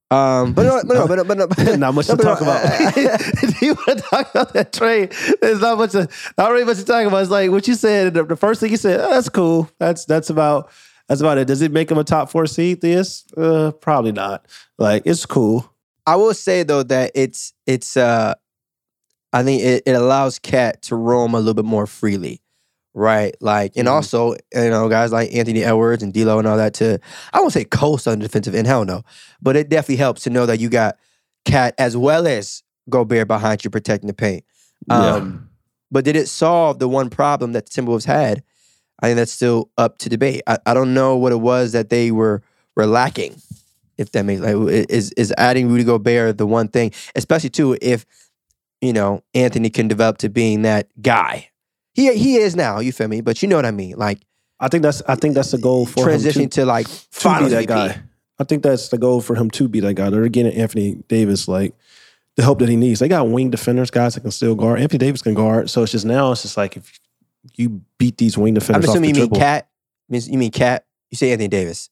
Um, 0.08 0.52
but 0.52 0.62
no, 0.62 0.82
but 0.86 0.94
no, 0.94 1.06
but 1.08 1.16
no, 1.16 1.24
but 1.24 1.38
no, 1.38 1.46
but 1.48 1.78
not 1.78 1.94
much 1.94 2.08
no, 2.08 2.14
to 2.14 2.22
but 2.22 2.24
no, 2.24 2.34
talk 2.34 2.40
about. 2.40 2.94
Do 3.60 3.66
you 3.66 3.74
want 3.74 3.98
to 3.98 4.04
talk 4.08 4.30
about 4.30 4.52
that 4.52 4.72
trade? 4.72 5.12
There's 5.40 5.60
not 5.60 5.78
much. 5.78 5.92
To, 5.92 6.08
not 6.38 6.52
really 6.52 6.64
much 6.64 6.76
to 6.76 6.84
talk 6.84 7.04
about. 7.06 7.22
It's 7.22 7.30
like 7.30 7.50
what 7.50 7.66
you 7.66 7.74
said. 7.74 8.14
The, 8.14 8.24
the 8.24 8.36
first 8.36 8.60
thing 8.60 8.70
you 8.70 8.76
said, 8.76 9.00
oh, 9.00 9.10
that's 9.10 9.28
cool. 9.28 9.68
That's 9.80 10.04
that's 10.04 10.30
about 10.30 10.70
that's 11.08 11.20
about 11.20 11.38
it. 11.38 11.48
Does 11.48 11.60
it 11.60 11.72
make 11.72 11.90
him 11.90 11.98
a 11.98 12.04
top 12.04 12.30
four 12.30 12.46
seed? 12.46 12.80
This 12.82 13.24
uh, 13.36 13.72
probably 13.80 14.12
not. 14.12 14.46
Like 14.78 15.02
it's 15.06 15.26
cool. 15.26 15.72
I 16.06 16.14
will 16.14 16.34
say 16.34 16.62
though 16.62 16.84
that 16.84 17.10
it's 17.16 17.52
it's 17.66 17.96
uh 17.96 18.34
I 19.32 19.42
think 19.42 19.62
it, 19.62 19.82
it 19.86 19.92
allows 19.92 20.38
Cat 20.38 20.82
to 20.82 20.96
roam 20.96 21.34
a 21.34 21.38
little 21.38 21.54
bit 21.54 21.64
more 21.64 21.86
freely. 21.86 22.40
Right. 22.98 23.34
Like 23.42 23.72
and 23.76 23.86
Mhm. 23.86 23.92
also, 23.92 24.32
you 24.54 24.70
know, 24.70 24.88
guys 24.88 25.12
like 25.12 25.32
Anthony 25.34 25.62
Edwards 25.62 26.02
and 26.02 26.14
D'Lo 26.14 26.38
and 26.38 26.48
all 26.48 26.56
that 26.56 26.72
to 26.74 26.98
I 27.34 27.40
won't 27.40 27.52
say 27.52 27.64
coast 27.64 28.08
on 28.08 28.18
the 28.18 28.24
defensive 28.26 28.54
end, 28.54 28.66
hell 28.66 28.86
no. 28.86 29.02
But 29.42 29.54
it 29.54 29.68
definitely 29.68 29.96
helps 29.96 30.22
to 30.22 30.30
know 30.30 30.46
that 30.46 30.60
you 30.60 30.70
got 30.70 30.96
Cat 31.44 31.74
as 31.76 31.94
well 31.94 32.26
as 32.26 32.62
Gobert 32.88 33.28
behind 33.28 33.62
you 33.64 33.70
protecting 33.70 34.06
the 34.06 34.14
paint. 34.14 34.44
Um 34.88 35.50
but 35.90 36.06
did 36.06 36.16
it 36.16 36.26
solve 36.26 36.78
the 36.78 36.88
one 36.88 37.10
problem 37.10 37.52
that 37.52 37.68
the 37.68 37.82
Timberwolves 37.82 38.06
had? 38.06 38.42
I 39.00 39.08
think 39.08 39.16
that's 39.18 39.30
still 39.30 39.70
up 39.76 39.98
to 39.98 40.08
debate. 40.08 40.40
I, 40.46 40.56
I 40.64 40.72
don't 40.72 40.94
know 40.94 41.16
what 41.18 41.32
it 41.32 41.40
was 41.40 41.72
that 41.72 41.90
they 41.90 42.10
were 42.10 42.40
were 42.76 42.86
lacking. 42.86 43.36
If 43.98 44.12
that 44.12 44.24
makes 44.24 44.40
like 44.40 44.56
is 44.88 45.12
is 45.18 45.34
adding 45.36 45.68
Rudy 45.68 45.84
Gobert 45.84 46.38
the 46.38 46.46
one 46.46 46.68
thing, 46.68 46.92
especially 47.14 47.50
too 47.50 47.76
if 47.82 48.06
you 48.80 48.94
know 48.94 49.22
Anthony 49.34 49.68
can 49.68 49.86
develop 49.86 50.16
to 50.18 50.30
being 50.30 50.62
that 50.62 50.88
guy. 51.02 51.50
He 51.96 52.14
he 52.14 52.36
is 52.36 52.54
now. 52.54 52.78
You 52.78 52.92
feel 52.92 53.08
me? 53.08 53.22
But 53.22 53.40
you 53.40 53.48
know 53.48 53.56
what 53.56 53.64
I 53.64 53.70
mean. 53.70 53.96
Like 53.96 54.20
I 54.60 54.68
think 54.68 54.82
that's 54.82 55.00
I 55.08 55.14
think 55.14 55.34
that's 55.34 55.50
the 55.50 55.58
goal 55.58 55.86
for 55.86 56.10
him 56.10 56.20
to, 56.20 56.46
to, 56.46 56.66
like 56.66 56.86
be 56.86 56.92
that 57.22 57.64
MVP. 57.64 57.66
guy. 57.66 58.02
I 58.38 58.44
think 58.44 58.62
that's 58.62 58.90
the 58.90 58.98
goal 58.98 59.22
for 59.22 59.34
him 59.34 59.48
to 59.52 59.66
be 59.66 59.80
that 59.80 59.94
guy. 59.94 60.10
They're 60.10 60.28
getting 60.28 60.52
Anthony 60.52 60.96
Davis 61.08 61.48
like 61.48 61.74
the 62.36 62.42
help 62.42 62.58
that 62.58 62.68
he 62.68 62.76
needs. 62.76 63.00
They 63.00 63.08
got 63.08 63.28
wing 63.28 63.48
defenders, 63.48 63.90
guys 63.90 64.14
that 64.14 64.20
can 64.20 64.30
still 64.30 64.54
guard. 64.54 64.78
Anthony 64.78 64.98
Davis 64.98 65.22
can 65.22 65.32
guard. 65.32 65.70
So 65.70 65.82
it's 65.84 65.92
just 65.92 66.04
now 66.04 66.32
it's 66.32 66.42
just 66.42 66.58
like 66.58 66.76
if 66.76 67.00
you 67.54 67.80
beat 67.96 68.18
these 68.18 68.36
wing 68.36 68.52
defenders. 68.52 68.90
I'm 68.90 68.90
defenders 68.90 68.90
off 68.90 68.94
assuming 68.96 69.14
the 69.14 69.20
you 69.20 69.30
mean. 69.30 69.40
Cat. 69.40 69.68
You 70.30 70.38
mean 70.38 70.50
Cat? 70.50 70.84
You 71.10 71.16
say 71.16 71.32
Anthony 71.32 71.48
Davis. 71.48 71.88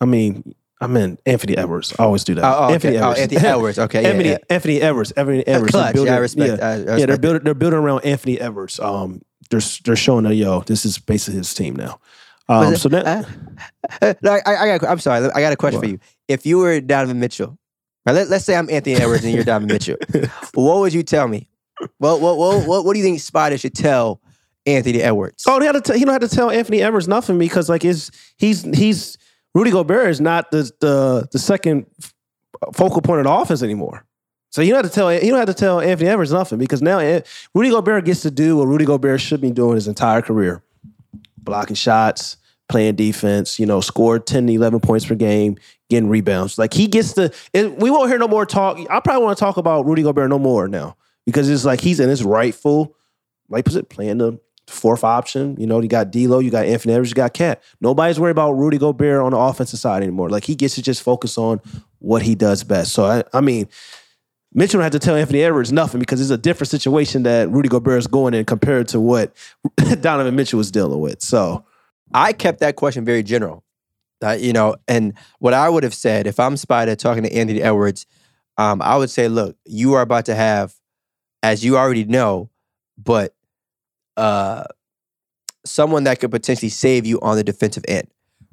I 0.00 0.04
mean, 0.04 0.52
I 0.80 0.86
meant 0.86 1.20
Anthony 1.26 1.56
Edwards. 1.56 1.94
I 1.98 2.04
always 2.04 2.24
do 2.24 2.34
that. 2.34 2.44
Oh, 2.44 2.66
oh, 2.66 2.72
Anthony 2.72 2.96
okay. 2.96 3.04
Oh, 3.04 3.10
Edwards. 3.10 3.20
Anthony 3.20 3.48
Edwards. 3.48 3.78
Okay, 3.88 4.04
Anthony, 4.04 4.28
yeah. 4.30 4.38
Anthony 4.50 4.80
Edwards. 4.80 5.10
Anthony 5.12 5.46
Edwards. 5.46 5.72
Clutch. 5.72 5.94
building- 5.94 6.12
yeah, 6.12 6.16
I 6.16 6.20
respect. 6.20 6.58
Yeah, 6.58 6.68
I, 6.68 6.72
I 6.72 6.96
yeah 6.98 7.06
they're 7.06 7.18
building. 7.18 7.42
They're 7.44 7.54
building 7.54 7.78
around 7.78 8.04
Anthony 8.04 8.40
Edwards. 8.40 8.78
Um, 8.78 9.22
they're 9.50 9.60
they're 9.84 9.96
showing 9.96 10.24
that 10.24 10.34
yo, 10.34 10.60
this 10.60 10.84
is 10.84 10.98
basically 10.98 11.38
his 11.38 11.52
team 11.54 11.74
now. 11.76 12.00
Um, 12.48 12.72
it- 12.72 12.78
so 12.78 12.88
that 12.88 13.06
uh, 13.06 13.22
uh, 14.00 14.14
I, 14.46 14.56
I 14.56 14.78
got, 14.78 14.88
I'm 14.90 14.98
sorry. 14.98 15.28
I 15.34 15.40
got 15.40 15.52
a 15.52 15.56
question 15.56 15.80
What? 15.80 15.86
for 15.86 15.90
you. 15.90 15.98
If 16.28 16.46
you 16.46 16.58
were 16.58 16.80
Donovan 16.80 17.20
Mitchell, 17.20 17.58
right, 18.06 18.12
let, 18.14 18.28
let's 18.28 18.44
say 18.44 18.56
I'm 18.56 18.70
Anthony 18.70 18.96
Edwards 18.96 19.24
and 19.24 19.34
you're 19.34 19.44
Donovan 19.44 19.68
Mitchell, 19.68 19.96
what 20.54 20.78
would 20.80 20.92
you 20.94 21.02
tell 21.02 21.28
me? 21.28 21.48
What, 21.98 22.20
what, 22.20 22.36
what, 22.38 22.66
what, 22.66 22.84
what 22.84 22.92
do 22.94 22.98
you 22.98 23.04
think 23.04 23.20
Spider 23.20 23.56
should 23.58 23.74
tell 23.74 24.20
Anthony 24.66 25.00
Edwards? 25.02 25.44
Oh, 25.46 25.60
he 25.60 25.66
had 25.66 25.72
to. 25.72 25.80
T- 25.80 25.98
he 25.98 26.04
don't 26.04 26.12
have 26.20 26.28
to 26.28 26.34
tell 26.34 26.50
Anthony 26.50 26.82
Edwards 26.82 27.06
nothing 27.06 27.38
because 27.38 27.68
like 27.68 27.84
is 27.84 28.10
he's 28.36 28.62
he's 28.62 29.16
Rudy 29.54 29.70
Gobert 29.70 30.08
is 30.08 30.20
not 30.20 30.50
the 30.50 30.70
the 30.80 31.28
the 31.30 31.38
second 31.38 31.86
focal 32.74 33.00
point 33.02 33.20
of 33.20 33.24
the 33.24 33.32
offense 33.32 33.62
anymore. 33.62 34.04
So 34.50 34.62
you 34.62 34.72
don't 34.72 34.82
have 34.82 34.90
to 34.90 34.94
tell 34.94 35.12
you 35.12 35.30
don't 35.30 35.38
have 35.38 35.48
to 35.48 35.54
tell 35.54 35.80
Anthony 35.80 36.08
Edwards 36.08 36.32
nothing 36.32 36.58
because 36.58 36.80
now 36.80 36.98
Rudy 37.54 37.70
Gobert 37.70 38.04
gets 38.04 38.22
to 38.22 38.30
do 38.30 38.56
what 38.56 38.66
Rudy 38.66 38.84
Gobert 38.84 39.20
should 39.20 39.40
be 39.40 39.50
doing 39.50 39.74
his 39.74 39.88
entire 39.88 40.22
career, 40.22 40.62
blocking 41.36 41.76
shots, 41.76 42.38
playing 42.68 42.96
defense. 42.96 43.58
You 43.58 43.66
know, 43.66 43.80
score 43.80 44.18
10 44.18 44.46
to 44.46 44.52
11 44.52 44.80
points 44.80 45.04
per 45.04 45.14
game, 45.14 45.56
getting 45.90 46.08
rebounds. 46.08 46.58
Like 46.58 46.72
he 46.72 46.86
gets 46.86 47.12
to. 47.14 47.32
We 47.54 47.90
won't 47.90 48.08
hear 48.08 48.18
no 48.18 48.28
more 48.28 48.46
talk. 48.46 48.78
I 48.90 49.00
probably 49.00 49.24
want 49.24 49.36
to 49.36 49.44
talk 49.44 49.58
about 49.58 49.86
Rudy 49.86 50.02
Gobert 50.02 50.30
no 50.30 50.38
more 50.38 50.66
now 50.66 50.96
because 51.26 51.48
it's 51.50 51.64
like 51.64 51.80
he's 51.80 52.00
in 52.00 52.08
his 52.08 52.24
rightful 52.24 52.94
like 53.48 53.66
it 53.68 53.88
playing 53.88 54.18
the 54.18 54.38
fourth 54.68 55.04
option? 55.04 55.56
You 55.58 55.66
know, 55.66 55.80
you 55.80 55.88
got 55.88 56.10
D'Lo, 56.10 56.38
you 56.38 56.50
got 56.50 56.66
Anthony 56.66 56.94
Edwards, 56.94 57.10
you 57.10 57.14
got 57.14 57.32
Cat. 57.32 57.62
Nobody's 57.80 58.20
worried 58.20 58.32
about 58.32 58.52
Rudy 58.52 58.78
Gobert 58.78 59.22
on 59.22 59.32
the 59.32 59.38
offensive 59.38 59.78
side 59.78 60.02
anymore. 60.02 60.30
Like 60.30 60.44
he 60.44 60.54
gets 60.54 60.74
to 60.76 60.82
just 60.82 61.02
focus 61.02 61.38
on 61.38 61.60
what 61.98 62.22
he 62.22 62.34
does 62.34 62.64
best. 62.64 62.92
So 62.92 63.04
I, 63.04 63.24
I 63.32 63.40
mean, 63.40 63.68
Mitchell 64.54 64.80
have 64.80 64.92
to 64.92 64.98
tell 64.98 65.14
Anthony 65.14 65.42
Edwards 65.42 65.72
nothing 65.72 66.00
because 66.00 66.20
it's 66.20 66.30
a 66.30 66.38
different 66.38 66.70
situation 66.70 67.22
that 67.24 67.50
Rudy 67.50 67.68
Gobert 67.68 67.98
is 67.98 68.06
going 68.06 68.34
in 68.34 68.44
compared 68.44 68.88
to 68.88 69.00
what 69.00 69.36
Donovan 70.00 70.36
Mitchell 70.36 70.56
was 70.56 70.70
dealing 70.70 71.00
with. 71.00 71.22
So 71.22 71.64
I 72.14 72.32
kept 72.32 72.60
that 72.60 72.76
question 72.76 73.04
very 73.04 73.22
general. 73.22 73.62
Uh, 74.24 74.32
you 74.32 74.52
know, 74.52 74.74
and 74.88 75.14
what 75.38 75.54
I 75.54 75.68
would 75.68 75.84
have 75.84 75.94
said 75.94 76.26
if 76.26 76.40
I'm 76.40 76.56
Spider 76.56 76.96
talking 76.96 77.22
to 77.22 77.32
Anthony 77.32 77.62
Edwards, 77.62 78.06
um, 78.56 78.82
I 78.82 78.96
would 78.96 79.10
say, 79.10 79.28
look, 79.28 79.56
you 79.64 79.94
are 79.94 80.02
about 80.02 80.24
to 80.26 80.34
have, 80.34 80.74
as 81.42 81.64
you 81.64 81.76
already 81.76 82.04
know, 82.04 82.50
but 82.96 83.36
uh, 84.16 84.64
someone 85.64 86.04
that 86.04 86.18
could 86.18 86.32
potentially 86.32 86.68
save 86.68 87.06
you 87.06 87.20
on 87.20 87.36
the 87.36 87.44
defensive 87.44 87.84
end. 87.86 88.08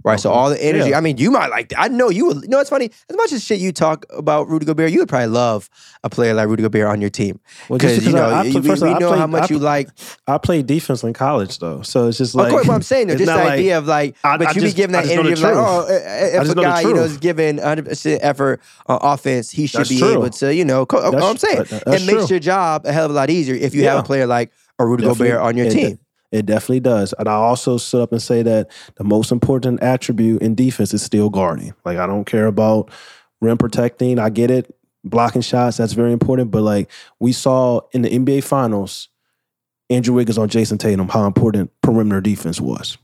Right. 0.05 0.19
So 0.19 0.31
all 0.31 0.51
the 0.51 0.63
energy, 0.63 0.91
Yeah. 0.91 0.97
I 0.97 1.01
mean, 1.01 1.17
you 1.17 1.31
might 1.31 1.47
like 1.50 1.69
that. 1.69 1.79
I 1.81 1.88
know 1.88 2.09
you 2.09 2.27
would 2.27 2.43
you 2.43 2.47
know 2.47 2.59
it's 2.59 2.69
funny, 2.69 2.91
as 3.09 3.15
much 3.15 3.31
as 3.33 3.43
shit 3.43 3.59
you 3.59 3.71
talk 3.71 4.05
about 4.12 4.47
Rudy 4.47 4.65
Gobert, 4.65 4.91
you 4.91 5.00
would 5.00 5.09
probably 5.09 5.27
love 5.29 5.67
a 6.03 6.09
player 6.12 6.35
like 6.35 6.47
Rudy 6.47 6.62
Gobert 6.62 6.85
on 6.88 7.01
your 7.01 7.09
team. 7.09 7.39
well, 7.69 7.79
Because 7.79 8.05
you 8.05 8.13
know, 8.13 8.24
I, 8.29 8.41
I 8.41 8.43
you- 8.43 8.59
we, 8.62 8.69
we 8.69 8.75
know 9.00 9.09
played- 9.09 9.17
how 9.19 9.25
much 9.25 9.50
you 9.50 9.57
like 9.57 9.89
I 10.27 10.38
played 10.38 10.67
defense 10.67 11.01
in 11.03 11.13
college 11.13 11.57
though, 11.57 11.81
so 11.81 12.07
it's 12.07 12.19
just 12.19 12.35
like 12.35 12.47
of 12.47 12.51
course, 12.51 12.67
what 12.67 12.75
I'm 12.75 12.81
saying, 12.83 13.07
though, 13.07 13.15
just 13.15 13.25
the 13.31 13.35
like- 13.35 13.53
idea 13.53 13.77
of 13.79 13.88
like, 13.88 14.15
I- 14.24 14.38
but 14.38 14.55
you 14.55 14.62
just- 14.62 14.75
be 14.75 14.81
giving 14.81 14.93
that 14.93 15.07
energy 15.09 15.31
of 15.33 15.41
like, 15.41 15.55
oh, 15.55 15.79
uh, 15.89 16.41
if 16.43 16.50
a 16.51 16.55
guy, 16.55 16.81
you 16.81 16.93
know, 16.93 17.01
is 17.03 17.17
giving 17.17 17.57
100 17.57 17.85
percent 17.85 18.19
effort 18.24 18.62
on 18.85 19.00
offense, 19.01 19.50
he 19.50 19.65
should 19.65 19.79
That's 19.79 19.89
be 19.89 19.97
true. 19.97 20.12
able 20.12 20.29
to, 20.29 20.53
you 20.53 20.65
know, 20.65 20.85
co- 20.85 21.01
That's- 21.01 21.24
all 21.24 21.31
I'm 21.31 21.38
saying, 21.38 21.65
it 21.88 22.05
makes 22.05 22.29
your 22.29 22.39
job 22.39 22.85
a 22.85 22.91
hell 22.93 23.05
of 23.05 23.12
a 23.12 23.13
lot 23.15 23.31
easier 23.31 23.55
if 23.55 23.74
you 23.74 23.85
have 23.85 24.00
a 24.00 24.03
player 24.03 24.27
like 24.27 24.51
a 24.77 24.85
Rudy. 24.85 25.03
Gobert 25.05 25.39
on 25.41 25.57
your 25.57 25.69
team. 25.71 25.97
It 26.35 26.45
definitely 26.45 26.81
does. 26.81 27.13
And 27.17 27.29
I 27.29 27.33
also 27.33 27.77
sit 27.77 28.01
up 28.01 28.11
and 28.11 28.21
say 28.21 28.43
that 28.43 28.69
the 28.95 29.05
most 29.05 29.31
important 29.31 29.81
attribute 29.81 30.41
in 30.41 30.53
defense 30.53 30.93
is 30.93 31.01
still 31.01 31.29
guarding. 31.29 31.73
Like 31.85 31.97
I 31.97 32.05
don't 32.05 32.25
care 32.25 32.47
about 32.47 32.91
rim 33.39 33.57
protecting. 33.57 34.19
I 34.19 34.29
get 34.29 34.51
it. 34.51 34.75
Blocking 35.05 35.41
shots, 35.41 35.77
that's 35.77 35.93
very 35.93 36.11
important. 36.11 36.51
But 36.51 36.63
like 36.63 36.91
we 37.19 37.31
saw 37.31 37.81
in 37.91 38.01
the 38.01 38.09
NBA 38.09 38.43
finals, 38.43 39.07
Andrew 39.89 40.15
Wiggins 40.15 40.37
on 40.37 40.49
Jayson 40.49 40.79
Tatum, 40.79 41.07
how 41.07 41.25
important 41.25 41.71
perimeter 41.81 42.21
defense 42.21 42.59
was. 42.59 42.97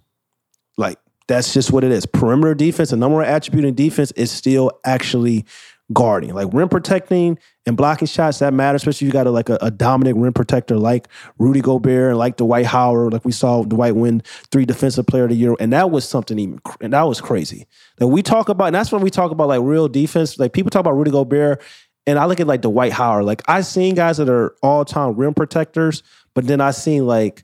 Like 0.77 0.97
that's 1.27 1.53
just 1.53 1.71
what 1.71 1.83
it 1.83 1.91
is. 1.91 2.05
Perimeter 2.05 2.55
defense, 2.55 2.89
the 2.89 2.97
number 2.97 3.17
one 3.17 3.25
attribute 3.25 3.65
in 3.65 3.75
defense 3.75 4.11
is 4.13 4.31
still 4.31 4.71
actually 4.83 5.45
guarding, 5.93 6.33
like 6.33 6.47
rim 6.53 6.69
protecting 6.69 7.37
and 7.65 7.77
blocking 7.77 8.07
shots. 8.07 8.39
That 8.39 8.53
matter, 8.53 8.75
especially 8.75 9.07
you 9.07 9.13
got 9.13 9.27
a, 9.27 9.31
like 9.31 9.49
a, 9.49 9.57
a 9.61 9.71
dominant 9.71 10.17
rim 10.17 10.33
protector 10.33 10.77
like 10.77 11.07
Rudy 11.37 11.61
Gobert 11.61 12.09
and 12.09 12.17
like 12.17 12.37
Dwight 12.37 12.65
Howard. 12.65 13.13
Like 13.13 13.25
we 13.25 13.31
saw 13.31 13.63
Dwight 13.63 13.95
win 13.95 14.21
three 14.51 14.65
Defensive 14.65 15.07
Player 15.07 15.23
of 15.23 15.29
the 15.29 15.35
Year, 15.35 15.55
and 15.59 15.73
that 15.73 15.91
was 15.91 16.07
something 16.07 16.37
even, 16.39 16.59
and 16.81 16.93
that 16.93 17.03
was 17.03 17.21
crazy. 17.21 17.67
That 17.97 18.07
we 18.07 18.21
talk 18.21 18.49
about, 18.49 18.65
and 18.65 18.75
that's 18.75 18.91
when 18.91 19.01
we 19.01 19.09
talk 19.09 19.31
about 19.31 19.47
like 19.47 19.61
real 19.61 19.87
defense. 19.87 20.37
Like 20.39 20.53
people 20.53 20.69
talk 20.69 20.81
about 20.81 20.95
Rudy 20.95 21.11
Gobert, 21.11 21.61
and 22.05 22.17
I 22.19 22.25
look 22.25 22.39
at 22.39 22.47
like 22.47 22.61
Dwight 22.61 22.91
Howard. 22.91 23.25
Like 23.25 23.41
I 23.47 23.61
seen 23.61 23.95
guys 23.95 24.17
that 24.17 24.29
are 24.29 24.55
all 24.61 24.85
time 24.85 25.15
rim 25.15 25.33
protectors, 25.33 26.03
but 26.33 26.47
then 26.47 26.61
I 26.61 26.71
seen 26.71 27.05
like 27.05 27.43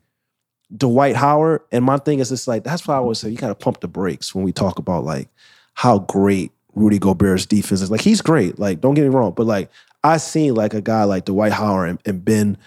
Dwight 0.76 1.16
Howard, 1.16 1.62
and 1.72 1.86
my 1.86 1.98
thing 1.98 2.20
is 2.20 2.32
it's 2.32 2.48
like 2.48 2.64
that's 2.64 2.88
why 2.88 2.96
I 2.96 2.98
always 2.98 3.20
say 3.20 3.30
you 3.30 3.38
got 3.38 3.50
to 3.50 3.56
pump 3.56 3.80
the 3.82 3.88
brakes 3.88 4.36
when 4.36 4.44
we 4.44 4.52
talk 4.52 4.80
about 4.80 5.04
like 5.04 5.30
how 5.74 6.00
great 6.00 6.52
Rudy 6.78 7.00
Gobert's 7.00 7.46
defense 7.46 7.82
is. 7.82 7.92
Like 7.92 8.02
he's 8.02 8.22
great. 8.22 8.60
Like 8.60 8.80
don't 8.82 8.94
get 8.94 9.02
me 9.02 9.10
wrong, 9.10 9.34
but 9.36 9.46
like 9.46 9.70
I 10.04 10.18
seen 10.18 10.54
like 10.54 10.74
a 10.74 10.82
guy 10.82 11.04
like 11.04 11.26
Dwight 11.26 11.52
Howard 11.52 11.90
and, 11.90 12.00
and 12.06 12.24
Ben 12.24 12.58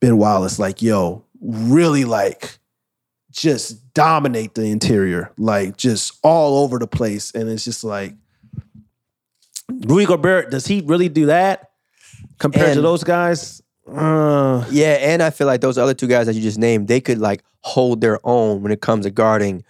Ben 0.00 0.16
Wallace, 0.16 0.58
like 0.58 0.80
yo, 0.80 1.24
really 1.40 2.04
like 2.04 2.58
just 3.30 3.92
dominate 3.94 4.54
the 4.54 4.64
interior, 4.64 5.30
like 5.36 5.76
just 5.76 6.18
all 6.22 6.64
over 6.64 6.78
the 6.78 6.86
place, 6.86 7.32
and 7.32 7.48
it's 7.48 7.64
just 7.64 7.84
like 7.84 8.14
Rudy 9.68 10.06
Gobert. 10.06 10.50
Does 10.50 10.66
he 10.66 10.80
really 10.80 11.08
do 11.08 11.26
that 11.26 11.70
compared 12.38 12.74
to 12.74 12.80
those 12.80 13.04
guys? 13.04 13.62
Uh, 13.86 14.64
Yeah, 14.70 14.96
and 15.00 15.22
I 15.22 15.30
feel 15.30 15.46
like 15.46 15.60
those 15.60 15.78
other 15.78 15.94
two 15.94 16.06
guys 16.06 16.26
that 16.26 16.34
you 16.34 16.42
just 16.42 16.58
named, 16.58 16.88
they 16.88 17.00
could 17.00 17.18
like 17.18 17.42
hold 17.60 18.00
their 18.00 18.18
own 18.24 18.62
when 18.62 18.72
it 18.72 18.80
comes 18.80 19.04
to 19.04 19.10
guarding, 19.10 19.64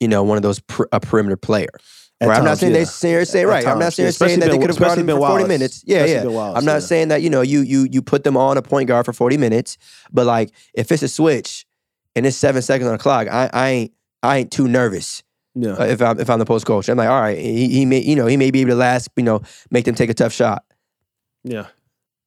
you 0.00 0.08
know, 0.08 0.22
one 0.22 0.36
of 0.36 0.42
those 0.42 0.60
per, 0.60 0.86
a 0.92 1.00
perimeter 1.00 1.36
player. 1.36 1.70
At 2.20 2.28
Right? 2.28 2.38
I'm 2.38 2.44
not 2.44 2.58
saying 2.58 2.74
yeah. 2.74 2.84
they 2.84 3.40
At 3.40 3.46
right. 3.46 3.66
I'm 3.66 3.78
not 3.78 3.92
saying, 3.92 4.06
yeah. 4.06 4.10
saying 4.10 4.40
that 4.40 4.48
Especially 4.48 4.50
they 4.50 4.58
could 4.58 4.70
have 4.70 4.78
guarded 4.78 4.98
especially 4.98 5.00
him 5.00 5.06
for 5.06 5.12
40 5.12 5.20
Wallace. 5.20 5.48
minutes. 5.48 5.84
Yeah, 5.86 5.96
Especially 5.98 6.30
yeah. 6.30 6.36
Wallace, 6.36 6.58
I'm 6.58 6.64
not 6.64 6.72
yeah. 6.74 6.78
saying 6.80 7.08
that 7.08 7.22
you 7.22 7.30
know 7.30 7.42
you 7.42 7.60
you 7.60 7.88
you 7.90 8.02
put 8.02 8.24
them 8.24 8.36
on 8.36 8.56
a 8.56 8.62
point 8.62 8.88
guard 8.88 9.04
for 9.04 9.12
40 9.12 9.36
minutes, 9.36 9.78
but 10.12 10.26
like 10.26 10.52
if 10.74 10.92
it's 10.92 11.02
a 11.02 11.08
switch 11.08 11.66
and 12.14 12.26
it's 12.26 12.36
seven 12.36 12.62
seconds 12.62 12.86
on 12.86 12.92
the 12.92 13.02
clock, 13.02 13.28
I, 13.28 13.50
I 13.52 13.68
ain't 13.70 13.92
I 14.22 14.38
ain't 14.38 14.50
too 14.50 14.68
nervous 14.68 15.22
yeah. 15.54 15.72
uh, 15.72 15.84
if 15.84 16.00
I'm 16.00 16.18
if 16.20 16.30
I'm 16.30 16.38
the 16.38 16.44
post 16.44 16.66
coach. 16.66 16.88
I'm 16.88 16.96
like, 16.96 17.08
all 17.08 17.20
right, 17.20 17.38
he, 17.38 17.68
he 17.68 17.86
may 17.86 18.00
you 18.00 18.16
know 18.16 18.26
he 18.26 18.36
may 18.36 18.50
be 18.50 18.60
able 18.60 18.70
to 18.70 18.76
last, 18.76 19.10
you 19.16 19.22
know, 19.22 19.42
make 19.70 19.84
them 19.84 19.94
take 19.94 20.10
a 20.10 20.14
tough 20.14 20.32
shot. 20.32 20.64
yeah. 21.42 21.66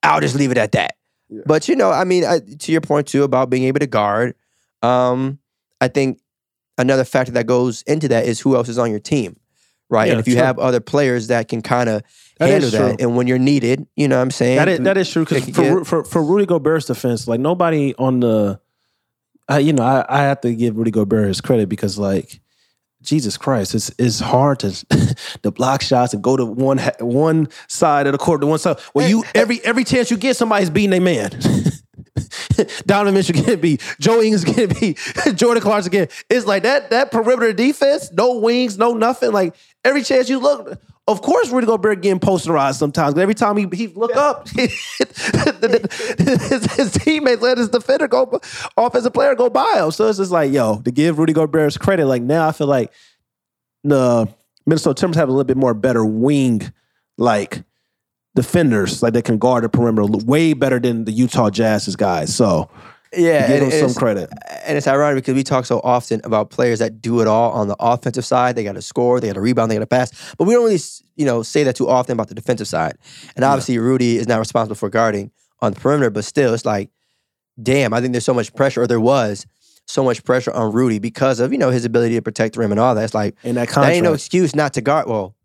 I'll 0.03 0.21
just 0.21 0.35
leave 0.35 0.51
it 0.51 0.57
at 0.57 0.73
that. 0.73 0.95
Yeah. 1.27 1.41
But 1.45 1.67
you 1.67 1.75
know, 1.75 1.91
I 1.91 2.03
mean, 2.03 2.23
I, 2.23 2.39
to 2.39 2.71
your 2.71 2.81
point 2.81 3.07
too 3.07 3.23
about 3.23 3.49
being 3.49 3.63
able 3.63 3.79
to 3.79 3.87
guard, 3.87 4.35
um, 4.81 5.39
I 5.81 5.87
think 5.87 6.21
another 6.77 7.03
factor 7.03 7.31
that 7.33 7.45
goes 7.47 7.81
into 7.81 8.07
that 8.09 8.25
is 8.25 8.39
who 8.39 8.55
else 8.55 8.69
is 8.69 8.77
on 8.77 8.91
your 8.91 8.99
team, 8.99 9.35
right? 9.89 10.07
Yeah, 10.07 10.13
and 10.13 10.19
if 10.19 10.27
you 10.27 10.35
true. 10.35 10.43
have 10.43 10.59
other 10.59 10.79
players 10.79 11.27
that 11.27 11.47
can 11.47 11.61
kind 11.61 11.89
of 11.89 12.03
handle 12.39 12.69
that, 12.69 13.01
and 13.01 13.15
when 13.15 13.27
you're 13.27 13.39
needed, 13.39 13.87
you 13.95 14.07
know 14.07 14.17
what 14.17 14.23
I'm 14.23 14.31
saying? 14.31 14.57
That 14.57 14.69
is, 14.69 14.79
that 14.79 14.97
is 14.97 15.09
true 15.09 15.25
because 15.25 15.49
for, 15.49 15.61
Ru- 15.61 15.83
for 15.83 16.03
for 16.03 16.23
Rudy 16.23 16.45
Gobert's 16.45 16.85
defense, 16.85 17.27
like 17.27 17.39
nobody 17.39 17.93
on 17.97 18.19
the, 18.19 18.59
I, 19.47 19.59
you 19.59 19.73
know, 19.73 19.83
I, 19.83 20.05
I 20.09 20.21
have 20.23 20.41
to 20.41 20.53
give 20.53 20.77
Rudy 20.77 20.91
Gobert 20.91 21.27
his 21.27 21.41
credit 21.41 21.69
because 21.69 21.97
like, 21.97 22.39
Jesus 23.01 23.37
Christ, 23.37 23.75
it's 23.75 23.91
it's 23.97 24.19
hard 24.19 24.59
to 24.59 24.71
to 25.43 25.51
block 25.51 25.81
shots 25.81 26.13
and 26.13 26.23
go 26.23 26.35
to 26.35 26.45
one 26.45 26.79
one 26.99 27.47
side 27.67 28.07
of 28.07 28.11
the 28.11 28.17
court 28.17 28.41
to 28.41 28.47
one 28.47 28.59
side. 28.59 28.79
Well, 28.93 29.07
you 29.07 29.23
every 29.35 29.63
every 29.63 29.83
chance 29.83 30.11
you 30.11 30.17
get, 30.17 30.35
somebody's 30.35 30.69
beating 30.69 30.93
a 30.93 30.99
man. 30.99 31.31
Donovan 32.85 33.13
Mitchell 33.13 33.35
getting 33.35 33.59
beat, 33.59 33.95
Joe 33.99 34.21
Ingles 34.21 34.43
getting 34.43 34.77
beat, 34.79 34.99
Jordan 35.35 35.61
Clarkson 35.61 35.91
again. 35.91 36.07
It's 36.29 36.45
like 36.45 36.63
that 36.63 36.89
that 36.89 37.11
perimeter 37.11 37.53
defense, 37.53 38.11
no 38.11 38.37
wings, 38.39 38.77
no 38.77 38.93
nothing. 38.93 39.31
Like 39.31 39.55
every 39.87 40.03
chance 40.03 40.29
you 40.29 40.39
look, 40.39 40.79
of 41.07 41.21
course 41.21 41.49
Rudy 41.49 41.65
Gobert 41.65 42.01
getting 42.01 42.19
posterized 42.19 42.75
sometimes. 42.75 43.17
Every 43.17 43.33
time 43.33 43.55
he, 43.57 43.67
he 43.73 43.87
look 43.87 44.15
up, 44.15 44.47
his, 44.55 44.71
his 46.75 46.91
teammates 46.91 47.41
let 47.41 47.57
his 47.57 47.69
defender 47.69 48.07
go, 48.07 48.39
offensive 48.75 49.13
player 49.13 49.33
go 49.35 49.49
by 49.49 49.73
him. 49.75 49.91
So 49.91 50.07
it's 50.07 50.17
just 50.17 50.31
like, 50.31 50.51
yo, 50.51 50.81
to 50.81 50.91
give 50.91 51.17
Rudy 51.17 51.33
Gobert's 51.33 51.77
credit, 51.77 52.05
like 52.05 52.21
now 52.21 52.47
I 52.47 52.51
feel 52.51 52.67
like 52.67 52.91
the 53.83 54.27
Minnesota 54.65 54.99
Timbers 54.99 55.17
have 55.17 55.29
a 55.29 55.31
little 55.31 55.45
bit 55.45 55.57
more 55.57 55.73
better 55.73 56.05
wing, 56.05 56.73
like 57.17 57.63
defenders, 58.35 59.01
like 59.01 59.13
they 59.13 59.21
can 59.21 59.37
guard 59.37 59.63
the 59.63 59.69
perimeter 59.69 60.05
way 60.25 60.53
better 60.53 60.79
than 60.79 61.05
the 61.05 61.11
Utah 61.11 61.49
Jazz's 61.49 61.95
guys. 61.95 62.35
So 62.35 62.69
yeah, 63.13 63.47
give 63.47 63.69
them 63.69 63.89
some 63.89 63.93
credit. 63.93 64.29
and 64.65 64.77
it's 64.77 64.87
ironic 64.87 65.23
because 65.23 65.35
we 65.35 65.43
talk 65.43 65.65
so 65.65 65.79
often 65.83 66.21
about 66.23 66.49
players 66.49 66.79
that 66.79 67.01
do 67.01 67.21
it 67.21 67.27
all 67.27 67.51
on 67.51 67.67
the 67.67 67.75
offensive 67.79 68.25
side. 68.25 68.55
They 68.55 68.63
got 68.63 68.75
to 68.75 68.81
score, 68.81 69.19
they 69.19 69.27
got 69.27 69.33
to 69.33 69.41
rebound, 69.41 69.71
they 69.71 69.75
got 69.75 69.81
to 69.81 69.87
pass, 69.87 70.35
but 70.37 70.45
we 70.45 70.53
don't 70.53 70.63
really, 70.65 70.79
you 71.15 71.25
know, 71.25 71.43
say 71.43 71.63
that 71.63 71.75
too 71.75 71.87
often 71.87 72.13
about 72.13 72.27
the 72.27 72.35
defensive 72.35 72.67
side. 72.67 72.97
And 73.35 73.45
obviously, 73.45 73.77
Rudy 73.77 74.17
is 74.17 74.27
not 74.27 74.39
responsible 74.39 74.75
for 74.75 74.89
guarding 74.89 75.31
on 75.61 75.73
the 75.73 75.79
perimeter, 75.79 76.09
but 76.09 76.25
still, 76.25 76.53
it's 76.53 76.65
like, 76.65 76.89
damn, 77.61 77.93
I 77.93 78.01
think 78.01 78.13
there's 78.13 78.25
so 78.25 78.33
much 78.33 78.53
pressure, 78.53 78.81
or 78.83 78.87
there 78.87 78.99
was 78.99 79.45
so 79.85 80.03
much 80.03 80.23
pressure 80.23 80.51
on 80.51 80.73
Rudy 80.73 80.99
because 80.99 81.39
of 81.39 81.51
you 81.51 81.57
know 81.57 81.69
his 81.69 81.85
ability 81.85 82.15
to 82.15 82.21
protect 82.21 82.55
the 82.55 82.59
rim 82.59 82.71
and 82.71 82.79
all 82.79 82.93
that. 82.95 83.03
It's 83.03 83.13
like 83.13 83.35
And 83.43 83.57
that 83.57 83.67
that 83.67 83.73
contract, 83.73 83.95
ain't 83.95 84.03
no 84.03 84.13
excuse 84.13 84.53
not 84.55 84.73
to 84.73 84.81
guard. 84.81 85.07
Well, 85.07 85.35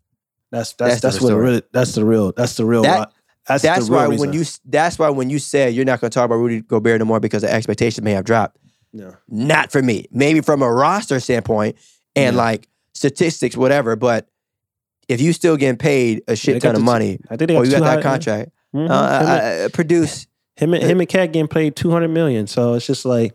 that's 0.51 0.73
that's 0.73 1.01
that's 1.01 1.15
that's, 1.15 1.25
the 1.25 1.33
what 1.35 1.41
really 1.41 1.63
that's 1.71 1.95
the 1.95 2.05
real 2.05 2.31
that's 2.33 2.55
the 2.57 2.65
real 2.65 2.83
That- 2.83 3.11
that's, 3.47 3.63
that's 3.63 3.89
why 3.89 4.05
reason. 4.05 4.19
when 4.29 4.33
you 4.39 4.45
that's 4.65 4.97
why 4.99 5.09
when 5.09 5.29
you 5.29 5.39
said 5.39 5.73
you're 5.73 5.85
not 5.85 5.99
going 6.01 6.09
to 6.11 6.15
talk 6.15 6.25
about 6.25 6.35
Rudy 6.35 6.61
Gobert 6.61 6.99
no 6.99 7.05
more 7.05 7.19
because 7.19 7.41
the 7.41 7.51
expectations 7.51 8.03
may 8.03 8.11
have 8.11 8.23
dropped. 8.25 8.57
No, 8.93 9.15
Not 9.27 9.71
for 9.71 9.81
me. 9.81 10.05
Maybe 10.11 10.41
from 10.41 10.61
a 10.61 10.71
roster 10.71 11.19
standpoint 11.19 11.77
and 12.15 12.35
Yeah. 12.35 12.41
like 12.41 12.67
statistics, 12.93 13.57
whatever. 13.57 13.95
But 13.95 14.29
if 15.07 15.19
you 15.19 15.33
still 15.33 15.57
getting 15.57 15.77
paid 15.77 16.21
a 16.27 16.35
shit 16.35 16.61
ton 16.61 16.75
of 16.75 16.81
money, 16.83 17.19
I 17.29 17.35
think 17.35 17.47
they 17.49 17.55
or 17.55 17.65
you 17.65 17.71
got 17.71 17.79
that 17.81 17.95
high- 17.97 18.01
contract, 18.01 18.51
Mhm. 18.73 18.89
uh, 18.89 19.19
Him 19.19 19.27
and- 19.27 19.65
uh, 19.65 19.69
produce. 19.69 20.27
him 20.55 20.73
and 20.75 20.83
him 20.83 20.99
and 20.99 21.09
Cat 21.09 21.33
getting 21.33 21.47
paid 21.47 21.75
two 21.75 21.89
hundred 21.91 22.09
million. 22.09 22.45
So 22.47 22.75
it's 22.75 22.85
just 22.85 23.03
like 23.03 23.33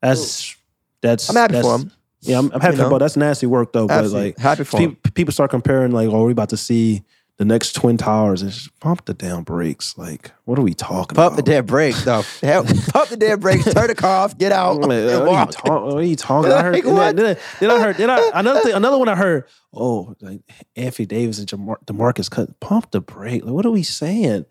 that's 0.00 0.56
that's. 1.02 1.28
I'm 1.28 1.36
happy 1.36 1.60
for 1.60 1.74
him. 1.78 1.90
Yeah, 2.22 2.38
I'm, 2.38 2.50
I'm 2.52 2.60
happy 2.60 2.72
You 2.72 2.76
for 2.76 2.78
know? 2.78 2.84
him. 2.84 2.90
But 2.90 2.98
that's 2.98 3.16
nasty 3.16 3.46
work 3.46 3.72
though. 3.72 3.86
But 3.88 4.06
like 4.10 4.38
happy 4.38 4.64
for 4.64 4.78
him. 4.78 4.90
people, 4.96 5.10
people 5.12 5.32
start 5.32 5.50
comparing 5.50 5.90
like, 5.92 6.08
oh, 6.08 6.24
we 6.26 6.32
about 6.32 6.50
to 6.50 6.56
see 6.56 7.02
the 7.40 7.46
next 7.46 7.72
twin 7.72 7.96
towers. 7.96 8.42
And 8.42 8.50
just 8.50 8.78
pump 8.80 9.06
the 9.06 9.14
damn 9.14 9.44
brakes. 9.44 9.96
Like, 9.96 10.30
what 10.44 10.58
are 10.58 10.62
we 10.62 10.74
talking 10.74 11.16
about? 11.16 11.30
Pump 11.30 11.36
the 11.36 11.42
damn 11.42 11.64
brakes, 11.64 12.04
though. 12.04 12.20
Hell, 12.42 12.64
pump 12.64 13.08
the 13.08 13.16
damn 13.16 13.40
brakes. 13.40 13.64
Turn 13.64 13.86
the 13.86 13.94
car 13.94 14.24
off. 14.24 14.36
Get 14.36 14.52
out. 14.52 14.82
Like, 14.82 14.88
what, 15.26 15.66
are 15.66 15.72
you 15.72 15.72
what 15.72 15.94
are 15.94 16.02
you 16.02 16.16
talking? 16.16 16.52
I 16.52 16.62
heard. 16.62 16.84
Like, 16.84 17.16
then, 17.16 17.38
then 17.58 17.70
I 17.70 17.80
heard. 17.80 17.96
Then 17.96 18.10
I 18.10 18.30
another 18.34 18.60
thing. 18.60 18.74
Another 18.74 18.98
one 18.98 19.08
I 19.08 19.16
heard. 19.16 19.46
Oh, 19.72 20.14
like 20.20 20.42
Anthony 20.76 21.06
Davis 21.06 21.38
and 21.38 21.48
Jamar, 21.48 21.76
Demarcus 21.86 22.30
cut. 22.30 22.60
Pump 22.60 22.90
the 22.90 23.00
brake. 23.00 23.42
Like, 23.42 23.54
what 23.54 23.64
are 23.64 23.70
we 23.70 23.84
saying? 23.84 24.44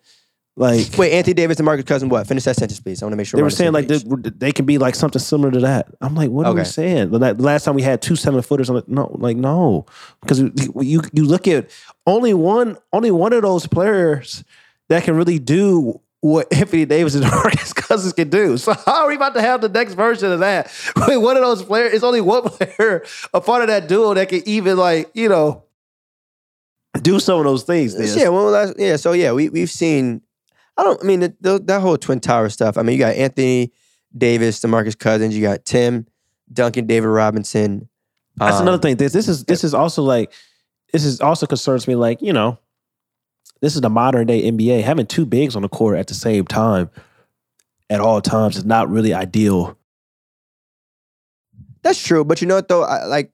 Like, 0.60 0.98
Wait, 0.98 1.14
Anthony 1.14 1.36
Davis 1.36 1.58
and 1.58 1.66
Marcus 1.66 1.86
Cousin, 1.86 2.10
what? 2.10 2.28
Finish 2.28 2.44
that 2.44 2.58
sentence, 2.58 2.82
please. 2.82 3.02
I 3.02 3.06
want 3.06 3.14
to 3.14 3.16
make 3.16 3.28
sure 3.28 3.38
They 3.38 3.44
we're 3.44 3.50
saying 3.50 3.72
like 3.72 3.88
they, 3.88 3.98
they 3.98 4.52
can 4.52 4.66
be 4.66 4.78
like 4.78 4.94
something 4.94 5.22
similar 5.22 5.52
to 5.52 5.62
that. 5.62 5.88
I'm 6.02 6.16
like, 6.16 6.30
what 6.32 6.46
are 6.46 6.54
we 6.54 6.66
saying? 6.66 7.12
The 7.12 7.18
last 7.36 7.64
time 7.64 7.76
we 7.76 7.82
had 7.82 8.02
two 8.02 8.18
seven 8.18 8.42
footers 8.42 8.70
on 8.70 8.76
it, 8.76 8.90
no, 8.90 9.10
like 9.20 9.38
no, 9.38 9.86
because 10.20 10.42
you 10.42 10.52
you 10.82 11.02
you 11.14 11.24
look 11.24 11.48
at 11.48 11.72
only 12.06 12.34
one 12.34 12.78
only 12.92 13.10
one 13.10 13.32
of 13.32 13.42
those 13.42 13.68
players 13.68 14.44
that 14.90 15.04
can 15.06 15.16
really 15.16 15.40
do 15.40 16.02
what 16.20 16.52
Anthony 16.54 16.84
Davis 16.84 17.16
and 17.16 17.24
Marcus 17.32 17.72
Cousins 17.72 18.12
can 18.12 18.30
do. 18.30 18.58
So 18.58 18.74
how 18.74 19.04
are 19.04 19.08
we 19.08 19.16
about 19.16 19.36
to 19.36 19.42
have 19.42 19.62
the 19.62 19.70
next 19.70 19.94
version 19.94 20.30
of 20.30 20.42
that? 20.42 20.70
Wait, 21.08 21.16
one 21.16 21.38
of 21.38 21.42
those 21.42 21.64
players, 21.64 21.94
it's 21.94 22.04
only 22.04 22.20
one 22.20 22.44
player, 22.44 23.06
a 23.34 23.40
part 23.40 23.62
of 23.62 23.70
that 23.70 23.88
duo 23.88 24.14
that 24.14 24.28
can 24.28 24.42
even 24.46 24.78
like 24.78 25.10
you 25.14 25.30
know 25.30 25.64
do 27.02 27.18
some 27.22 27.40
of 27.40 27.46
those 27.46 27.64
things. 27.64 27.96
Uh, 27.96 28.00
then. 28.00 28.18
Yeah, 28.18 28.28
well, 28.28 28.74
yeah. 28.78 28.98
So 28.98 29.14
yeah, 29.14 29.32
we 29.32 29.48
we've 29.48 29.72
seen. 29.72 30.22
I 30.80 30.84
don't. 30.84 31.04
I 31.04 31.06
mean, 31.06 31.20
the, 31.20 31.36
the, 31.42 31.60
that 31.60 31.82
whole 31.82 31.98
Twin 31.98 32.22
Tower 32.22 32.48
stuff. 32.48 32.78
I 32.78 32.84
mean, 32.84 32.94
you 32.94 33.00
got 33.00 33.16
Anthony 33.16 33.74
Davis, 34.18 34.62
DeMarcus 34.62 34.98
Cousins. 34.98 35.36
You 35.36 35.42
got 35.42 35.66
Tim, 35.66 36.08
Duncan, 36.52 36.88
David 36.88 37.10
Robinson. 37.10 37.90
That's 38.38 38.56
um, 38.56 38.62
another 38.62 38.82
thing. 38.82 38.96
This 38.96 39.12
this 39.12 39.28
is 39.28 39.44
this 39.44 39.66
is 39.66 39.74
also 39.74 40.04
like 40.04 40.32
this 40.94 41.04
is 41.04 41.20
also 41.20 41.46
concerns 41.46 41.86
me. 41.86 41.96
Like 41.96 42.22
you 42.22 42.32
know, 42.32 42.58
this 43.60 43.76
is 43.76 43.82
the 43.82 43.90
modern 43.90 44.26
day 44.26 44.50
NBA. 44.50 44.84
Having 44.84 45.08
two 45.08 45.26
bigs 45.26 45.58
on 45.58 45.64
the 45.64 45.68
court 45.70 45.98
at 45.98 46.08
the 46.08 46.14
same 46.14 46.46
time 46.46 46.90
at 47.90 48.00
all 48.00 48.22
times 48.22 48.56
is 48.56 48.64
not 48.64 48.90
really 48.90 49.14
ideal. 49.14 49.78
That's 51.82 52.02
true, 52.02 52.24
but 52.24 52.40
you 52.40 52.48
know 52.48 52.56
what 52.56 52.70
though? 52.70 52.84
I, 52.84 53.04
like, 53.04 53.34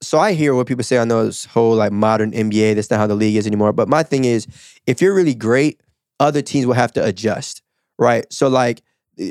so 0.00 0.20
I 0.20 0.34
hear 0.34 0.54
what 0.54 0.68
people 0.68 0.84
say 0.84 0.98
on 0.98 1.08
those 1.08 1.46
whole 1.46 1.74
like 1.74 1.90
modern 1.90 2.30
NBA. 2.30 2.76
That's 2.76 2.92
not 2.92 3.00
how 3.00 3.08
the 3.08 3.16
league 3.16 3.34
is 3.34 3.48
anymore. 3.48 3.72
But 3.72 3.88
my 3.88 4.04
thing 4.04 4.24
is, 4.24 4.46
if 4.86 5.02
you're 5.02 5.14
really 5.14 5.34
great, 5.34 5.80
other 6.22 6.42
teams 6.42 6.66
will 6.66 6.74
have 6.74 6.92
to 6.92 7.04
adjust, 7.04 7.62
right? 7.98 8.24
So 8.32 8.48
like, 8.48 8.82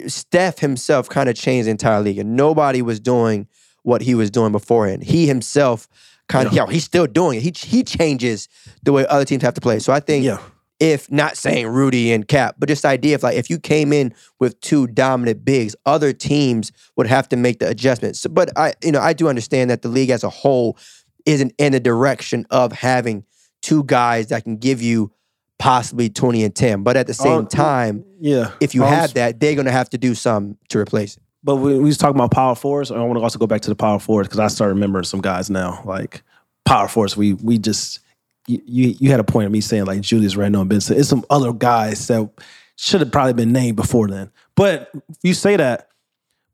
Steph 0.08 0.60
himself 0.60 1.10
kind 1.10 1.28
of 1.30 1.36
changed 1.36 1.66
the 1.68 1.72
entire 1.72 2.02
league, 2.02 2.20
and 2.20 2.36
nobody 2.36 2.82
was 2.82 3.00
doing 3.00 3.48
what 3.84 4.02
he 4.02 4.14
was 4.14 4.30
doing 4.30 4.52
beforehand. 4.52 5.04
He 5.04 5.26
himself 5.26 5.88
kind 6.30 6.48
of, 6.48 6.54
Yeah. 6.54 6.68
he's 6.70 6.84
still 6.84 7.08
doing 7.08 7.40
it. 7.40 7.42
He 7.44 7.52
he 7.56 7.84
changes 7.84 8.48
the 8.84 8.92
way 8.92 9.08
other 9.08 9.26
teams 9.26 9.42
have 9.42 9.56
to 9.56 9.62
play. 9.62 9.80
So 9.80 9.92
I 9.92 10.00
think 10.00 10.24
Yeah, 10.24 10.38
if 10.80 11.12
not 11.12 11.36
saying 11.36 11.68
Rudy 11.68 12.12
and 12.12 12.28
Cap, 12.28 12.56
but 12.60 12.70
just 12.70 12.84
the 12.84 12.90
idea 12.90 13.16
of 13.16 13.24
like 13.24 13.38
if 13.38 13.50
you 13.50 13.58
came 13.60 13.92
in 13.92 14.14
with 14.40 14.60
two 14.62 14.86
dominant 14.88 15.44
bigs, 15.44 15.76
other 15.86 16.14
teams 16.14 16.72
would 16.96 17.08
have 17.08 17.28
to 17.30 17.36
make 17.38 17.58
the 17.60 17.68
adjustments. 17.68 18.20
So, 18.22 18.30
but 18.30 18.56
I, 18.56 18.74
you 18.84 18.92
know, 18.92 19.02
I 19.02 19.14
do 19.14 19.28
understand 19.28 19.70
that 19.72 19.82
the 19.82 19.90
league 19.90 20.12
as 20.12 20.24
a 20.24 20.30
whole 20.30 20.78
isn't 21.26 21.54
in 21.58 21.72
the 21.72 21.80
direction 21.80 22.46
of 22.52 22.72
having 22.72 23.26
two 23.64 23.84
guys 23.86 24.28
that 24.28 24.44
can 24.44 24.58
give 24.58 24.82
you 24.82 25.12
possibly 25.62 26.10
20 26.10 26.44
and 26.44 26.56
10. 26.56 26.82
But 26.82 26.98
at 26.98 27.06
the 27.06 27.14
same 27.14 27.32
Oh, 27.32 27.46
time, 27.46 28.04
Yeah. 28.20 28.50
if 28.60 28.74
you 28.74 28.84
Um, 28.84 28.90
have 28.90 29.14
that, 29.14 29.40
they're 29.40 29.54
going 29.54 29.68
to 29.68 29.72
have 29.72 29.92
to 29.92 29.98
do 30.00 30.16
some 30.16 30.58
to 30.70 30.80
replace 30.80 31.18
it. 31.18 31.24
But 31.44 31.58
we, 31.58 31.74
we 31.78 31.84
was 31.86 32.00
talking 32.00 32.16
about 32.16 32.32
power 32.32 32.56
forwards. 32.56 32.90
And 32.90 33.00
I 33.00 33.04
want 33.04 33.20
to 33.20 33.24
also 33.24 33.38
go 33.38 33.46
back 33.46 33.62
to 33.62 33.70
the 33.70 33.76
power 33.76 34.00
forwards 34.00 34.28
because 34.28 34.40
I 34.40 34.48
start 34.48 34.70
remembering 34.74 35.04
some 35.06 35.22
guys 35.22 35.52
now. 35.52 35.84
Like 35.86 36.24
power 36.66 36.88
forwards, 36.88 37.16
we 37.16 37.34
we 37.36 37.60
just 37.60 38.00
you 38.48 38.60
you, 38.66 38.96
you 39.00 39.12
had 39.12 39.20
a 39.20 39.24
point 39.24 39.46
of 39.46 39.52
me 39.52 39.62
saying 39.62 39.86
like 39.86 40.02
Julius 40.02 40.36
Randle 40.36 40.62
and 40.62 40.70
Benson. 40.70 40.98
It's 40.98 41.08
some 41.10 41.24
other 41.30 41.54
guys 41.54 42.08
that 42.08 42.28
should 42.76 43.02
have 43.02 43.12
probably 43.12 43.34
been 43.34 43.52
named 43.52 43.76
before 43.76 44.08
then. 44.08 44.32
But 44.56 44.92
you 45.22 45.36
say 45.36 45.58
that, 45.58 45.90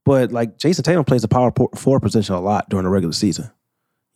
but 0.03 0.33
like 0.33 0.57
Jayson 0.57 0.83
Tatum 0.83 1.05
plays 1.05 1.21
the 1.21 1.27
power 1.29 1.53
forward 1.75 2.01
position 2.01 2.35
a 2.35 2.41
lot 2.41 2.67
during 2.69 2.83
the 2.83 2.89
regular 2.89 3.13
season. 3.13 3.49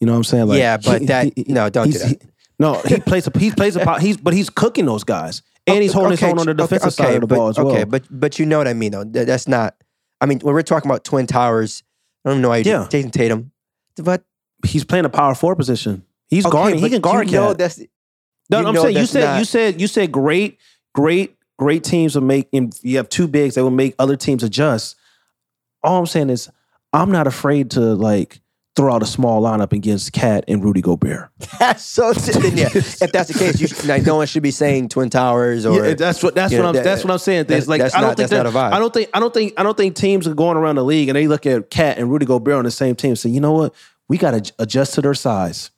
You 0.02 0.08
know 0.08 0.14
what 0.14 0.18
I'm 0.18 0.24
saying? 0.26 0.48
Like 0.48 0.60
Yeah, 0.60 0.78
but 0.78 1.06
that- 1.08 1.48
no, 1.48 1.70
don't 1.70 1.92
do 1.92 2.00
that. 2.00 2.08
he- 2.10 2.18
no, 2.62 2.76
he 2.86 2.98
plays 3.10 3.28
a 3.28 3.38
he 3.38 3.52
plays 3.52 3.76
a 3.76 3.84
power, 3.84 4.00
he's 4.00 4.18
but 4.18 4.34
he's 4.34 4.50
cooking 4.50 4.86
those 4.86 5.04
guys. 5.04 5.42
And 5.68 5.82
he's 5.84 5.94
holding 5.94 6.12
his 6.12 6.24
own 6.24 6.40
on 6.40 6.46
the 6.48 6.52
okay, 6.54 6.64
defensive 6.64 6.88
okay, 7.00 7.12
side 7.12 7.16
of 7.16 7.22
the 7.22 7.28
but, 7.28 7.36
ball 7.36 7.48
as 7.50 7.58
well. 7.58 7.70
Okay, 7.72 7.84
but 7.84 8.04
but 8.10 8.40
you 8.40 8.46
know 8.46 8.58
what 8.58 8.68
I 8.68 8.74
mean 8.74 8.92
though. 8.94 9.04
That- 9.04 9.28
That's 9.28 9.48
not. 9.48 9.76
I 10.20 10.26
mean, 10.26 10.40
when 10.40 10.54
we're 10.54 10.62
talking 10.62 10.90
about 10.90 11.04
twin 11.04 11.28
towers, 11.28 11.84
I 12.26 12.30
don't 12.30 12.42
know 12.42 12.50
why 12.50 12.58
Yeah. 12.58 12.88
Jayson 12.90 13.12
Tatum, 13.12 13.52
but 13.98 14.24
he's 14.66 14.84
playing 14.84 15.06
a 15.06 15.10
power 15.10 15.36
four 15.36 15.56
position. 15.56 16.04
He's 16.30 16.46
okay, 16.46 16.52
guarding. 16.52 16.80
He 16.80 16.90
can 16.90 17.02
guard. 17.02 17.30
You 17.30 17.38
know 17.38 17.54
that's 17.54 17.80
No, 18.50 18.66
I'm 18.66 18.76
saying 18.76 18.98
you 18.98 19.06
said 19.06 19.24
not- 19.24 19.40
you 19.40 19.46
said 19.46 19.80
you 19.82 19.88
said 19.88 20.12
great, 20.12 20.58
great, 20.96 21.38
great 21.60 21.84
teams 21.84 22.16
will 22.16 22.24
make. 22.24 22.48
And 22.54 22.78
you 22.82 22.98
have 22.98 23.10
two 23.10 23.28
bigs 23.28 23.56
that 23.56 23.64
will 23.64 23.72
make 23.72 23.94
other 24.00 24.16
teams 24.16 24.44
adjust. 24.44 24.96
All 25.84 26.00
I'm 26.00 26.06
saying 26.06 26.30
is, 26.30 26.50
I'm 26.92 27.12
not 27.12 27.28
afraid 27.28 27.72
to 27.72 27.80
like 27.80 28.41
throw 28.76 28.94
out 28.94 29.04
a 29.04 29.06
small 29.06 29.42
lineup 29.42 29.74
against 29.74 30.14
Cat 30.14 30.46
and 30.48 30.64
Rudy 30.64 30.82
Gobert. 30.82 31.30
that's 31.60 31.84
so. 31.84 32.14
Then 32.14 32.56
yeah, 32.58 32.70
if 32.74 33.00
that's 33.12 33.32
the 33.32 33.38
case, 33.38 33.60
you 33.60 33.68
should, 33.68 33.86
like, 33.86 34.04
no 34.04 34.16
one 34.16 34.28
should 34.28 34.44
be 34.44 34.52
saying 34.52 34.88
twin 34.90 35.10
towers 35.10 35.66
or. 35.66 35.86
Yeah, 35.86 35.94
that's 35.94 36.24
what 36.24 36.36
that's 36.36 36.54
what 36.54 36.60
know, 36.62 36.68
I'm 36.70 36.76
that- 36.76 36.84
that's 36.86 37.04
what 37.04 37.12
I'm 37.12 37.18
saying. 37.20 37.44
that's- 37.46 37.64
It's 37.64 37.68
like 37.70 37.82
that's 37.82 37.94
I 37.96 38.00
don't 38.00 38.10
not- 38.12 38.18
think 38.18 38.30
that's 38.30 38.44
not 38.44 38.48
a 38.48 38.58
vibe. 38.58 38.74
I 38.74 38.80
don't 38.80 38.94
think 38.94 39.10
I 39.14 39.20
don't 39.20 39.34
think 39.34 39.54
I 39.58 39.64
don't 39.64 39.76
think 39.78 39.96
teams 39.96 40.28
are 40.28 40.34
going 40.34 40.58
around 40.58 40.76
the 40.76 40.84
league 40.86 41.10
and 41.10 41.16
they 41.16 41.28
look 41.28 41.46
at 41.46 41.70
Cat 41.70 41.98
and 41.98 42.10
Rudy 42.10 42.26
Gobert 42.26 42.56
on 42.56 42.64
the 42.66 42.72
same 42.72 42.96
team. 42.96 43.12
and 43.12 43.20
say, 43.20 43.30
you 43.30 43.42
know 43.42 43.52
what, 43.52 43.76
we 44.08 44.18
got 44.18 44.42
to 44.44 44.54
adjust 44.60 44.94
to 44.96 45.02
their 45.02 45.14
size. 45.14 45.72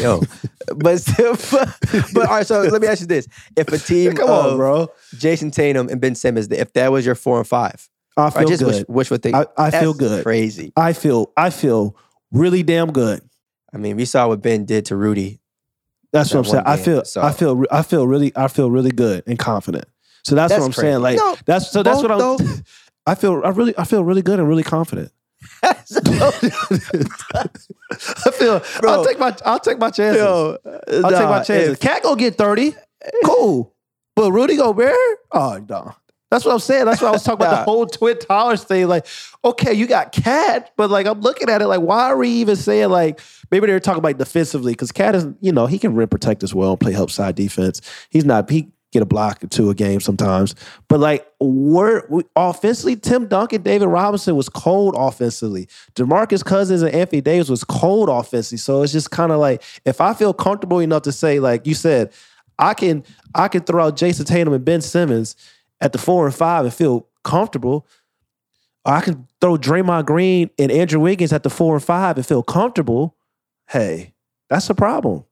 Yo, 0.00 0.20
but 0.76 0.98
still, 1.00 1.36
but, 1.52 1.76
but 2.12 2.26
all 2.28 2.36
right. 2.36 2.46
So 2.46 2.60
let 2.62 2.82
me 2.82 2.88
ask 2.88 3.02
you 3.02 3.06
this: 3.06 3.28
If 3.56 3.68
a 3.68 3.78
team 3.86 4.14
Come 4.14 4.28
of 4.28 4.46
on, 4.52 4.56
bro. 4.56 4.88
Jayson 5.14 5.52
Tatum 5.52 5.88
and 5.88 6.00
Ben 6.00 6.14
Simmons, 6.16 6.48
if 6.50 6.72
that 6.72 6.90
was 6.90 7.06
your 7.06 7.14
four 7.14 7.38
and 7.38 7.46
five, 7.46 7.88
I 8.16 8.26
I 8.26 8.30
feel 8.30 8.48
just 8.48 8.62
good. 8.62 8.86
wish 8.88 9.10
what 9.10 9.22
they. 9.22 9.32
I, 9.34 9.44
I 9.56 9.70
feel 9.70 9.92
good. 9.94 10.22
Crazy. 10.24 10.72
I 10.76 10.92
feel 10.94 11.32
I 11.36 11.50
feel 11.50 11.96
really 12.32 12.62
damn 12.62 12.92
good. 12.92 13.20
I 13.74 13.78
mean, 13.78 13.96
we 13.96 14.04
saw 14.06 14.28
what 14.28 14.40
Ben 14.42 14.64
did 14.64 14.86
to 14.86 14.96
Rudy. 14.96 15.40
That's 16.12 16.32
what 16.32 16.38
I'm 16.40 16.44
saying. 16.44 16.64
one 16.64 16.72
I 16.72 16.76
feel 16.76 17.04
so- 17.04 17.20
I 17.22 17.32
feel 17.32 17.64
I 17.70 17.82
feel 17.82 18.06
really 18.06 18.32
I 18.34 18.48
feel 18.48 18.70
really 18.70 18.90
good 18.90 19.22
and 19.26 19.38
confident. 19.38 19.84
So 20.24 20.34
that's, 20.34 20.50
That's 20.50 20.60
what 20.60 20.66
I'm 20.66 20.72
crazy. 20.72 20.86
saying. 20.88 21.02
Like 21.02 21.16
No, 21.18 21.36
that's 21.44 21.70
so 21.70 21.82
that's 21.82 22.00
what 22.02 22.10
I'm. 22.10 22.18
though. 22.18 22.38
I 23.06 23.14
feel 23.14 23.42
I 23.44 23.50
really 23.50 23.74
I 23.78 23.84
feel 23.84 24.02
really 24.02 24.22
good 24.22 24.38
and 24.40 24.48
really 24.48 24.62
confident. 24.64 25.12
I 25.62 25.74
feel 28.32 28.62
Bro. 28.80 28.90
I'll 28.90 29.04
take 29.04 29.18
my 29.18 29.36
I'll 29.44 29.60
take 29.60 29.78
my 29.78 29.90
chances. 29.90 30.22
Yo, 30.22 30.56
I'll 30.64 31.10
take 31.10 31.28
my 31.28 31.42
chances. 31.42 31.78
Cat 31.78 32.02
go 32.02 32.16
get 32.16 32.36
thirty. 32.36 32.74
Cool. 33.24 33.72
But 34.14 34.32
Rudy 34.32 34.56
Gobert? 34.56 34.94
Oh 35.32 35.64
no. 35.68 35.94
That's 36.30 36.44
what 36.44 36.52
I'm 36.52 36.58
saying. 36.58 36.86
That's 36.86 37.00
what 37.00 37.08
I 37.08 37.12
was 37.12 37.22
talking 37.22 37.46
about 37.46 37.64
the 37.64 37.64
whole 37.70 37.86
Twin 37.86 38.18
Towers 38.18 38.64
thing. 38.64 38.88
Like, 38.88 39.06
okay, 39.44 39.72
you 39.72 39.86
got 39.86 40.12
Cat, 40.12 40.72
but 40.76 40.90
like 40.90 41.06
I'm 41.06 41.20
looking 41.20 41.48
at 41.48 41.62
it 41.62 41.66
like, 41.66 41.80
why 41.80 42.06
are 42.06 42.16
we 42.16 42.28
even 42.28 42.56
saying 42.56 42.90
like 42.90 43.20
maybe 43.50 43.66
they're 43.66 43.78
talking 43.78 44.00
about 44.00 44.18
defensively? 44.18 44.72
Because 44.72 44.90
Cat 44.90 45.14
is, 45.14 45.26
you 45.40 45.52
know, 45.52 45.66
he 45.66 45.78
can 45.78 45.94
rim 45.94 46.08
protect 46.08 46.42
as 46.42 46.52
well 46.54 46.72
and 46.72 46.80
play 46.80 46.92
help 46.92 47.10
side 47.10 47.36
defense. 47.36 47.80
He's 48.10 48.24
not 48.24 48.50
he 48.50 48.72
get 48.92 49.02
a 49.02 49.06
block 49.06 49.44
or 49.44 49.46
two 49.46 49.70
a 49.70 49.74
game 49.74 50.00
sometimes. 50.00 50.54
But 50.88 51.00
like 51.00 51.26
we're 51.38 52.06
we, 52.08 52.24
offensively, 52.34 52.96
Tim 52.96 53.28
Duncan, 53.28 53.62
David 53.62 53.86
Robinson 53.86 54.36
was 54.36 54.48
cold 54.48 54.94
offensively. 54.96 55.68
DeMarcus 55.94 56.44
Cousins 56.44 56.82
and 56.82 56.94
Anthony 56.94 57.20
Davis 57.20 57.48
was 57.48 57.62
cold 57.62 58.08
offensively. 58.08 58.58
So 58.58 58.82
it's 58.82 58.92
just 58.92 59.10
kind 59.10 59.32
of 59.32 59.38
like 59.38 59.62
if 59.84 60.00
I 60.00 60.14
feel 60.14 60.32
comfortable 60.32 60.80
enough 60.80 61.02
to 61.02 61.12
say, 61.12 61.38
like 61.40 61.66
you 61.66 61.74
said, 61.74 62.12
I 62.58 62.74
can 62.74 63.04
I 63.34 63.48
can 63.48 63.62
throw 63.62 63.86
out 63.86 63.96
Jayson 63.96 64.24
Tatum 64.24 64.52
and 64.52 64.64
Ben 64.64 64.80
Simmons 64.80 65.36
at 65.80 65.92
the 65.92 65.98
four 65.98 66.26
and 66.26 66.34
five 66.34 66.64
and 66.64 66.72
feel 66.74 67.06
comfortable. 67.24 67.86
Or 68.84 68.94
I 68.94 69.00
can 69.00 69.26
throw 69.40 69.56
Draymond 69.56 70.06
Green 70.06 70.50
and 70.58 70.70
Andrew 70.70 71.00
Wiggins 71.00 71.32
at 71.32 71.42
the 71.42 71.50
four 71.50 71.74
and 71.74 71.84
five 71.84 72.16
and 72.16 72.26
feel 72.26 72.42
comfortable. 72.42 73.16
Hey, 73.68 74.14
that's 74.48 74.70
a 74.70 74.74
problem. 74.74 75.24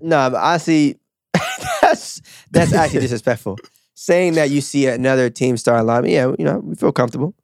No, 0.00 0.30
but 0.30 0.40
I 0.42 0.56
see. 0.56 0.96
that's 1.82 2.22
that's 2.50 2.72
actually 2.72 3.00
disrespectful. 3.06 3.58
Saying 3.94 4.34
that 4.34 4.48
you 4.48 4.62
see 4.62 4.86
another 4.86 5.28
team 5.28 5.58
starting 5.58 5.86
line, 5.86 6.06
yeah, 6.06 6.32
you 6.38 6.44
know, 6.44 6.58
we 6.60 6.74
feel 6.74 6.92
comfortable. 6.92 7.34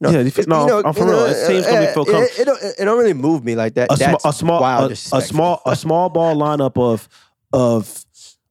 No, 0.00 0.10
Yeah, 0.10 0.20
you 0.20 0.30
feel- 0.30 0.44
no, 0.46 0.82
I'm 0.84 0.92
for 0.92 1.00
you 1.00 1.06
know, 1.06 1.12
real. 1.12 1.24
It 1.26 1.46
seems 1.46 1.66
to 1.66 1.80
me 1.80 1.86
uh, 1.86 1.92
feel 1.94 2.02
it- 2.02 2.10
com- 2.12 2.22
It, 2.24 2.44
don't, 2.44 2.62
it 2.62 2.84
don't 2.84 2.98
really 2.98 3.14
move 3.14 3.42
me 3.42 3.54
like 3.54 3.72
that. 3.74 3.90
A, 3.90 3.96
That's 3.96 4.22
a 4.24 4.32
small, 4.34 4.60
wild 4.60 4.90
a, 4.90 4.92
a 4.92 5.22
small, 5.22 5.62
a 5.64 5.74
small 5.74 6.10
ball 6.10 6.36
lineup 6.36 6.76
of 6.76 7.08
of 7.54 8.04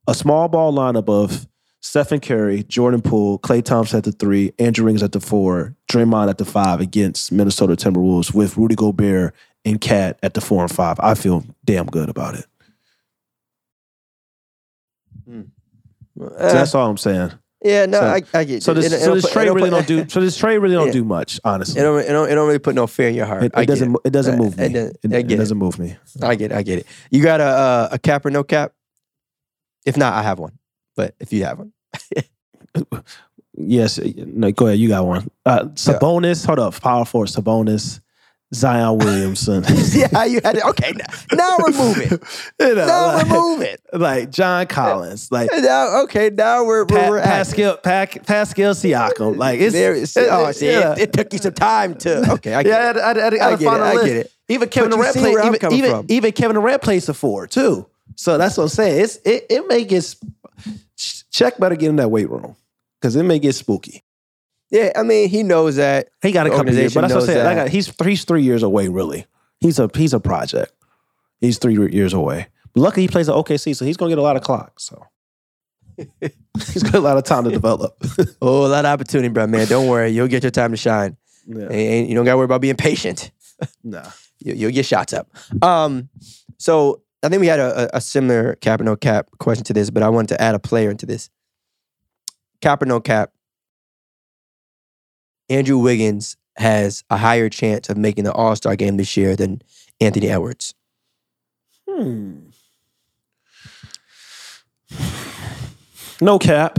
a 0.07 0.15
small 0.15 0.47
ball 0.47 0.73
lineup 0.73 1.07
of 1.09 1.47
Stephen 1.85 2.21
Curry, 2.21 2.63
Jordan 2.63 3.01
Poole, 3.01 3.37
Klay 3.39 3.61
Thompson 3.63 3.97
at 3.97 4.05
the 4.05 4.13
three, 4.13 4.53
Andrew 4.57 4.85
Wiggins 4.85 5.03
at 5.03 5.11
the 5.11 5.19
four, 5.19 5.75
Draymond 5.91 6.29
at 6.29 6.37
the 6.37 6.45
five 6.45 6.79
against 6.79 7.29
Minnesota 7.31 7.75
Timberwolves 7.75 8.33
with 8.33 8.55
Rudy 8.55 8.73
Gobert 8.75 9.35
and 9.65 9.81
Cat 9.81 10.17
at 10.23 10.33
the 10.33 10.39
four 10.41 10.61
and 10.63 10.71
five. 10.71 10.97
I 11.01 11.13
feel 11.13 11.43
damn 11.65 11.87
good 11.87 12.07
about 12.09 12.35
it. 12.35 12.45
Uh, 15.29 15.41
So 16.17 16.29
that's 16.53 16.73
all 16.75 16.89
I'm 16.89 16.97
saying. 16.97 17.31
yeah, 17.63 17.85
no, 17.85 17.99
so- 17.99 18.07
I, 18.07 18.21
I 18.33 18.43
get. 18.45 18.63
So 18.63 18.73
this, 18.73 18.91
It- 18.91 19.01
so 19.01 19.15
this 19.15 19.29
trade 19.29 19.49
really 19.49 19.69
don't 19.69 19.85
do. 19.87 20.07
So 20.07 20.21
this 20.21 20.37
trade 20.37 20.59
really 20.59 20.75
don't 20.75 20.87
Yeah. 20.93 20.93
do 20.93 21.03
much, 21.03 21.39
honestly. 21.43 21.81
It 21.81 21.83
don't, 21.83 21.99
it 21.99 22.07
don't. 22.07 22.29
It 22.31 22.35
don't 22.35 22.47
really 22.47 22.59
put 22.59 22.75
no 22.75 22.87
fear 22.87 23.09
in 23.09 23.15
your 23.15 23.25
heart. 23.25 23.43
It, 23.43 23.51
it 23.57 23.65
doesn't. 23.65 23.97
It 24.05 24.11
doesn't 24.11 24.37
move 24.37 24.57
me. 24.57 24.65
It 24.65 24.69
doesn't- 24.73 24.97
It, 25.03 25.13
I 25.13 25.17
it 25.17 25.27
get 25.27 25.35
it. 25.35 25.37
doesn't 25.37 25.57
move 25.57 25.79
me. 25.79 25.97
I 26.21 26.35
get. 26.35 26.51
It, 26.51 26.55
I 26.55 26.63
get 26.63 26.79
it. 26.79 26.85
You 27.11 27.21
got 27.21 27.41
a 27.41 27.43
uh, 27.43 27.87
a 27.91 27.99
cap 27.99 28.25
or 28.25 28.31
no 28.31 28.43
cap? 28.43 28.71
If 29.85 29.97
not, 29.97 30.13
I 30.13 30.23
have 30.23 30.39
one. 30.39 30.57
But 30.95 31.15
if 31.19 31.33
you 31.33 31.45
have 31.45 31.59
one, 31.59 31.73
Yes. 33.55 33.99
No, 33.99 34.51
go 34.51 34.67
ahead. 34.67 34.79
You 34.79 34.89
got 34.89 35.05
one. 35.05 35.29
Uh, 35.45 35.65
Sabonis. 35.75 36.45
Hold 36.45 36.59
up. 36.59 36.79
Power 36.81 37.05
forward. 37.05 37.29
Sabonis. 37.29 37.99
Zion 38.53 38.99
Williamson. 38.99 39.63
yeah, 39.93 40.25
you 40.25 40.39
had 40.43 40.57
it. 40.57 40.63
Okay, 40.63 40.91
now, 40.91 41.05
now 41.35 41.57
remove 41.57 41.97
it. 41.97 42.11
you 42.59 42.75
know, 42.75 42.85
Now 42.85 43.07
like, 43.15 43.25
remove 43.25 43.61
it. 43.61 43.81
like 43.93 44.29
John 44.29 44.67
Collins. 44.67 45.31
Like 45.31 45.49
Now, 45.51 46.03
okay, 46.03 46.29
now 46.29 46.63
we're 46.63 46.85
Pa- 46.85 46.95
we're, 46.95 47.09
we're 47.11 47.21
Pascal, 47.23 47.77
Pac, 47.77 48.23
Pascal 48.27 48.73
Siakam. 48.73 49.37
Like 49.37 49.59
it's 49.59 49.73
There 49.73 49.95
is, 49.95 50.15
oh, 50.17 50.51
see, 50.51 50.67
yeah. 50.67 50.93
it, 50.93 50.99
it 50.99 51.13
took 51.13 51.33
you 51.33 51.39
some 51.39 51.53
time 51.53 51.95
to. 51.95 52.31
Okay, 52.33 52.53
I 52.53 52.61
get 52.61 52.69
yeah, 52.69 52.89
it. 52.91 52.97
I, 52.97 53.01
I, 53.01 53.47
I, 53.49 53.53
I, 53.53 53.55
get 53.55 53.65
find 53.65 53.81
it, 53.81 53.85
a 53.85 53.85
I 53.85 54.05
get 54.05 54.15
it. 54.17 54.31
Even 54.49 54.69
Kevin 54.69 54.91
But 54.91 54.97
Durant 54.97 55.13
see 55.15 55.19
plays. 55.21 55.33
where 55.33 55.43
I'm 55.43 55.55
Even, 55.55 55.73
even, 55.73 56.05
even 56.09 56.31
Kevin 56.33 56.53
Durant 56.55 56.81
plays 56.83 57.07
the 57.07 57.15
four 57.15 57.47
too. 57.47 57.87
So 58.15 58.37
that's 58.37 58.57
what 58.57 58.63
I'm 58.65 58.69
saying. 58.69 59.01
It's 59.03 59.15
it, 59.25 59.47
it 59.49 59.67
may 59.67 59.83
get 59.83 60.15
Chet 61.31 61.59
better 61.59 61.75
get 61.75 61.89
in 61.89 61.95
that 61.97 62.09
weight 62.09 62.29
room 62.29 62.55
because 62.99 63.15
it 63.15 63.23
may 63.23 63.39
get 63.39 63.53
spooky. 63.55 64.03
Yeah, 64.69 64.91
I 64.95 65.03
mean, 65.03 65.29
he 65.29 65.43
knows 65.43 65.75
that. 65.75 66.09
He 66.21 66.31
got 66.31 66.47
a 66.47 66.49
couple 66.49 66.73
years, 66.73 66.93
but 66.93 67.01
that's 67.01 67.13
what 67.13 67.21
I'm 67.23 67.27
saying. 67.27 67.45
I 67.45 67.55
got, 67.55 67.69
he's 67.69 67.93
he's 68.03 68.23
three 68.23 68.41
years 68.41 68.63
away. 68.63 68.87
Really, 68.87 69.25
he's 69.59 69.77
a 69.79 69.89
he's 69.93 70.13
a 70.13 70.19
project. 70.19 70.73
He's 71.39 71.57
three 71.59 71.75
years 71.91 72.13
away. 72.13 72.47
But 72.73 72.81
Luckily, 72.81 73.03
he 73.03 73.07
plays 73.07 73.29
at 73.29 73.35
OKC, 73.35 73.75
so 73.75 73.85
he's 73.85 73.97
gonna 73.97 74.09
get 74.09 74.17
a 74.17 74.23
lot 74.23 74.35
of 74.35 74.41
clock. 74.41 74.79
So 74.79 75.05
he's 76.71 76.83
got 76.83 76.95
a 76.95 76.99
lot 76.99 77.17
of 77.17 77.23
time 77.23 77.43
to 77.43 77.51
develop. 77.51 77.95
Oh, 78.41 78.65
a 78.65 78.67
lot 78.67 78.85
of 78.85 78.91
opportunity, 78.91 79.29
bro, 79.29 79.47
man. 79.47 79.67
Don't 79.67 79.87
worry, 79.87 80.09
you'll 80.09 80.27
get 80.27 80.43
your 80.43 80.51
time 80.51 80.71
to 80.71 80.77
shine. 80.77 81.15
yeah. 81.45 81.67
And, 81.67 82.09
you 82.09 82.15
don't 82.15 82.25
got 82.25 82.31
to 82.31 82.37
worry 82.37 82.45
about 82.45 82.61
being 82.61 82.75
patient. 82.75 83.31
Nah. 83.83 84.09
You, 84.39 84.55
you'll 84.55 84.71
get 84.71 84.85
shots 84.85 85.13
up. 85.13 85.29
Um, 85.61 86.09
so 86.57 87.01
I 87.23 87.29
think 87.29 87.39
we 87.39 87.47
had 87.47 87.59
a, 87.59 87.95
a, 87.95 88.01
similar 88.01 88.55
cap 88.55 88.81
or 88.81 88.83
no 88.83 88.97
cap 88.97 89.29
question 89.39 89.63
to 89.65 89.73
this, 89.73 89.89
but 89.89 90.03
I 90.03 90.09
wanted 90.09 90.35
to 90.35 90.41
add 90.41 90.55
a 90.55 90.59
player 90.59 90.91
into 90.91 91.05
this. 91.05 91.29
Cap 92.61 92.81
or 92.81 92.85
no 92.85 92.99
cap. 92.99 93.31
Andrew 95.49 95.77
Wiggins 95.77 96.35
has 96.57 97.03
a 97.09 97.17
higher 97.17 97.49
chance 97.49 97.89
of 97.89 97.97
making 97.97 98.25
the 98.25 98.33
All 98.33 98.55
Star 98.55 98.75
game 98.75 98.97
this 98.97 99.15
year 99.15 99.35
than 99.37 99.61
Anthony 100.01 100.29
Edwards. 100.29 100.73
Hmm. 101.89 102.49
No 106.21 106.39
cap. 106.39 106.77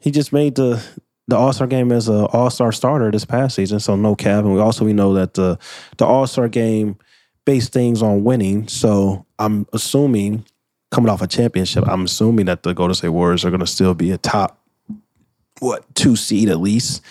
He 0.00 0.10
just 0.10 0.32
made 0.32 0.54
the 0.54 0.84
the 1.28 1.36
All 1.36 1.52
Star 1.52 1.66
game 1.66 1.90
as 1.90 2.08
an 2.08 2.26
All 2.32 2.50
Star 2.50 2.70
starter 2.70 3.10
this 3.10 3.24
past 3.24 3.56
season, 3.56 3.80
so 3.80 3.96
no 3.96 4.14
cap. 4.14 4.44
And 4.44 4.54
we 4.54 4.60
also 4.60 4.84
we 4.84 4.92
know 4.92 5.14
that 5.14 5.34
the 5.34 5.58
the 5.98 6.06
All 6.06 6.26
Star 6.26 6.48
game 6.48 6.96
based 7.44 7.72
things 7.72 8.02
on 8.02 8.24
winning. 8.24 8.68
So 8.68 9.26
I'm 9.40 9.66
assuming 9.72 10.44
coming 10.90 11.10
off 11.10 11.22
a 11.22 11.26
championship, 11.26 11.84
I'm 11.88 12.04
assuming 12.04 12.46
that 12.46 12.62
the 12.62 12.74
Golden 12.74 12.94
State 12.94 13.08
Warriors 13.08 13.44
are 13.44 13.50
going 13.50 13.60
to 13.60 13.66
still 13.66 13.94
be 13.94 14.10
a 14.10 14.18
top 14.18 14.60
what 15.60 15.92
two 15.94 16.14
seed 16.14 16.48
at 16.48 16.60
least. 16.60 17.02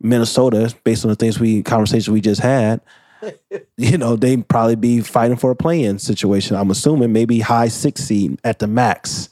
Minnesota, 0.00 0.74
based 0.84 1.04
on 1.04 1.08
the 1.08 1.16
things 1.16 1.38
we 1.38 1.62
conversations 1.62 2.10
we 2.10 2.20
just 2.20 2.40
had, 2.40 2.80
you 3.76 3.96
know, 3.98 4.16
they 4.16 4.36
probably 4.36 4.76
be 4.76 5.00
fighting 5.00 5.36
for 5.36 5.50
a 5.50 5.56
play-in 5.56 5.98
situation. 5.98 6.56
I'm 6.56 6.70
assuming 6.70 7.12
maybe 7.12 7.40
high 7.40 7.68
six 7.68 8.02
seed 8.02 8.38
at 8.44 8.58
the 8.58 8.66
max. 8.66 9.28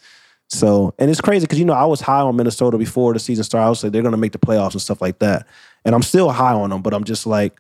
So, 0.49 0.95
and 0.99 1.11
it's 1.11 1.21
crazy 1.21 1.45
because 1.45 1.59
you 1.59 1.65
know 1.65 1.73
I 1.73 1.85
was 1.87 2.01
high 2.01 2.21
on 2.21 2.37
Minnesota 2.37 2.77
before 2.77 3.15
the 3.15 3.19
season 3.19 3.45
started. 3.45 3.67
I 3.67 3.71
was 3.71 3.83
like 3.83 3.93
they're 3.93 4.03
going 4.03 4.13
to 4.13 4.19
make 4.19 4.33
the 4.33 4.39
playoffs 4.39 4.73
and 4.73 4.83
stuff 4.83 5.01
like 5.01 5.19
that, 5.21 5.47
and 5.85 5.95
I'm 5.95 6.03
still 6.03 6.31
high 6.31 6.53
on 6.53 6.71
them. 6.71 6.83
But 6.83 6.93
I'm 6.93 7.05
just 7.05 7.27
like 7.27 7.59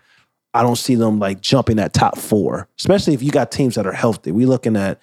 I 0.55 0.63
don't 0.63 0.77
see 0.77 0.95
them 0.95 1.19
like 1.19 1.41
jumping 1.41 1.77
that 1.77 1.93
top 1.93 2.19
four, 2.19 2.69
especially 2.79 3.15
if 3.15 3.23
you 3.23 3.31
got 3.31 3.51
teams 3.51 3.75
that 3.77 3.87
are 3.87 3.93
healthy. 3.93 4.33
We're 4.33 4.47
looking 4.47 4.77
at 4.77 5.01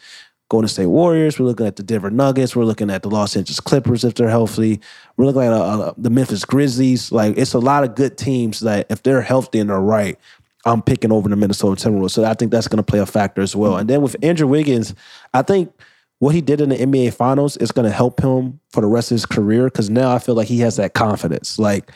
Golden 0.49 0.67
State 0.67 0.87
Warriors. 0.87 1.39
We're 1.39 1.45
looking 1.45 1.67
at 1.67 1.75
the 1.75 1.83
Denver 1.83 2.09
Nuggets. 2.09 2.55
We're 2.55 2.65
looking 2.65 2.89
at 2.89 3.03
the 3.03 3.09
Los 3.09 3.35
Angeles 3.35 3.59
Clippers 3.59 4.03
if 4.03 4.15
they're 4.15 4.29
healthy. 4.29 4.81
We're 5.17 5.25
looking 5.25 5.43
at 5.43 5.53
uh, 5.53 5.79
uh, 5.79 5.93
the 5.97 6.09
Memphis 6.09 6.45
Grizzlies. 6.45 7.11
Like 7.11 7.37
it's 7.37 7.53
a 7.53 7.59
lot 7.59 7.83
of 7.83 7.95
good 7.95 8.17
teams 8.17 8.59
that 8.61 8.87
if 8.89 9.03
they're 9.03 9.21
healthy 9.21 9.59
and 9.59 9.69
they're 9.69 9.79
right, 9.79 10.17
I'm 10.65 10.81
picking 10.81 11.11
over 11.11 11.29
the 11.29 11.35
Minnesota 11.35 11.89
Timberwolves. 11.89 12.11
So 12.11 12.25
I 12.25 12.33
think 12.33 12.51
that's 12.51 12.67
going 12.67 12.77
to 12.77 12.83
play 12.83 12.99
a 12.99 13.05
factor 13.05 13.41
as 13.41 13.55
well. 13.55 13.77
And 13.77 13.89
then 13.89 14.01
with 14.01 14.15
Andrew 14.23 14.47
Wiggins, 14.47 14.93
I 15.33 15.41
think 15.41 15.71
what 16.19 16.35
he 16.35 16.41
did 16.41 16.61
in 16.61 16.69
the 16.69 16.77
NBA 16.77 17.13
Finals 17.13 17.55
is 17.57 17.71
going 17.71 17.89
to 17.89 17.95
help 17.95 18.19
him 18.19 18.59
for 18.71 18.81
the 18.81 18.87
rest 18.87 19.11
of 19.11 19.15
his 19.15 19.25
career 19.25 19.65
because 19.65 19.89
now 19.89 20.13
I 20.13 20.19
feel 20.19 20.35
like 20.35 20.47
he 20.47 20.59
has 20.59 20.75
that 20.75 20.93
confidence. 20.93 21.57
Like 21.57 21.91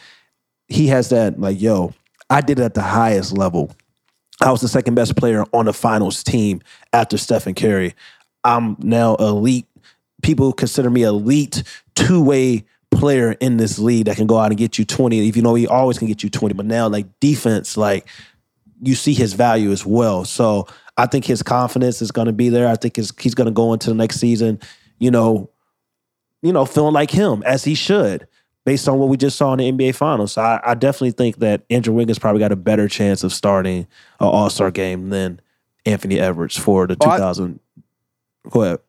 he 0.68 0.88
has 0.88 1.10
that, 1.10 1.40
like, 1.40 1.60
yo, 1.60 1.94
I 2.34 2.42
did 2.42 2.58
it 2.58 2.64
at 2.64 2.74
the 2.74 2.82
highest 2.82 3.38
level. 3.38 3.76
I 4.42 4.50
was 4.50 4.60
the 4.60 4.68
second 4.68 4.96
best 4.96 5.16
player 5.16 5.46
on 5.54 5.66
the 5.66 5.74
finals 5.74 6.24
team 6.24 6.62
after 6.92 7.16
Stephen 7.16 7.54
Curry. 7.54 7.94
I'm 8.44 8.76
now 8.80 9.14
elite. 9.18 9.68
People 10.24 10.52
consider 10.52 10.90
me 10.90 11.04
elite 11.04 11.62
two 11.94 12.24
way 12.24 12.66
player 12.90 13.34
in 13.34 13.58
this 13.58 13.78
league 13.78 14.06
that 14.06 14.16
can 14.16 14.26
go 14.26 14.40
out 14.40 14.50
and 14.50 14.58
get 14.58 14.80
you 14.80 14.84
20. 14.86 15.28
If 15.28 15.36
you 15.36 15.44
know, 15.44 15.54
he 15.54 15.68
always 15.68 16.00
can 16.00 16.08
get 16.08 16.24
you 16.24 16.30
20. 16.32 16.56
But 16.56 16.66
now, 16.66 16.88
like 16.88 17.06
defense, 17.20 17.78
like 17.78 18.08
you 18.82 18.96
see 18.96 19.14
his 19.14 19.34
value 19.34 19.72
as 19.72 19.86
well. 19.86 20.26
So 20.26 20.68
I 20.98 21.06
think 21.06 21.26
his 21.26 21.44
confidence 21.44 22.02
is 22.02 22.12
going 22.12 22.28
to 22.28 22.34
be 22.34 22.50
there. 22.50 22.68
I 22.68 22.76
think 22.76 22.96
his, 22.96 23.14
he's 23.20 23.36
going 23.36 23.46
to 23.46 23.54
go 23.54 23.74
into 23.74 23.90
the 23.90 23.96
next 23.96 24.20
season, 24.20 24.60
you 24.98 25.12
know, 25.12 25.52
you 26.42 26.52
know, 26.52 26.66
feeling 26.66 26.94
like 26.96 27.12
him 27.12 27.44
as 27.46 27.64
he 27.64 27.76
should, 27.76 28.28
based 28.66 28.88
on 28.88 28.98
what 29.00 29.10
we 29.10 29.18
just 29.18 29.38
saw 29.38 29.54
in 29.54 29.60
the 29.60 29.72
NBA 29.72 29.96
Finals. 29.96 30.34
So 30.34 30.42
I, 30.42 30.60
I 30.64 30.74
definitely 30.74 31.12
think 31.12 31.38
that 31.40 31.64
Andrew 31.70 31.94
Wiggins 31.94 32.20
probably 32.20 32.40
got 32.40 32.52
a 32.52 32.56
better 32.56 32.88
chance 32.88 33.24
of 33.24 33.34
starting 33.34 33.80
an 34.20 34.28
All 34.28 34.50
Star 34.50 34.72
game 34.72 35.10
than 35.10 35.40
Anthony 35.86 36.20
Edwards 36.20 36.58
for 36.58 36.88
the 36.88 36.96
Oh, 37.02 37.10
I- 37.10 37.18
2000. 37.18 37.60
Go 38.50 38.64
ahead. 38.64 38.80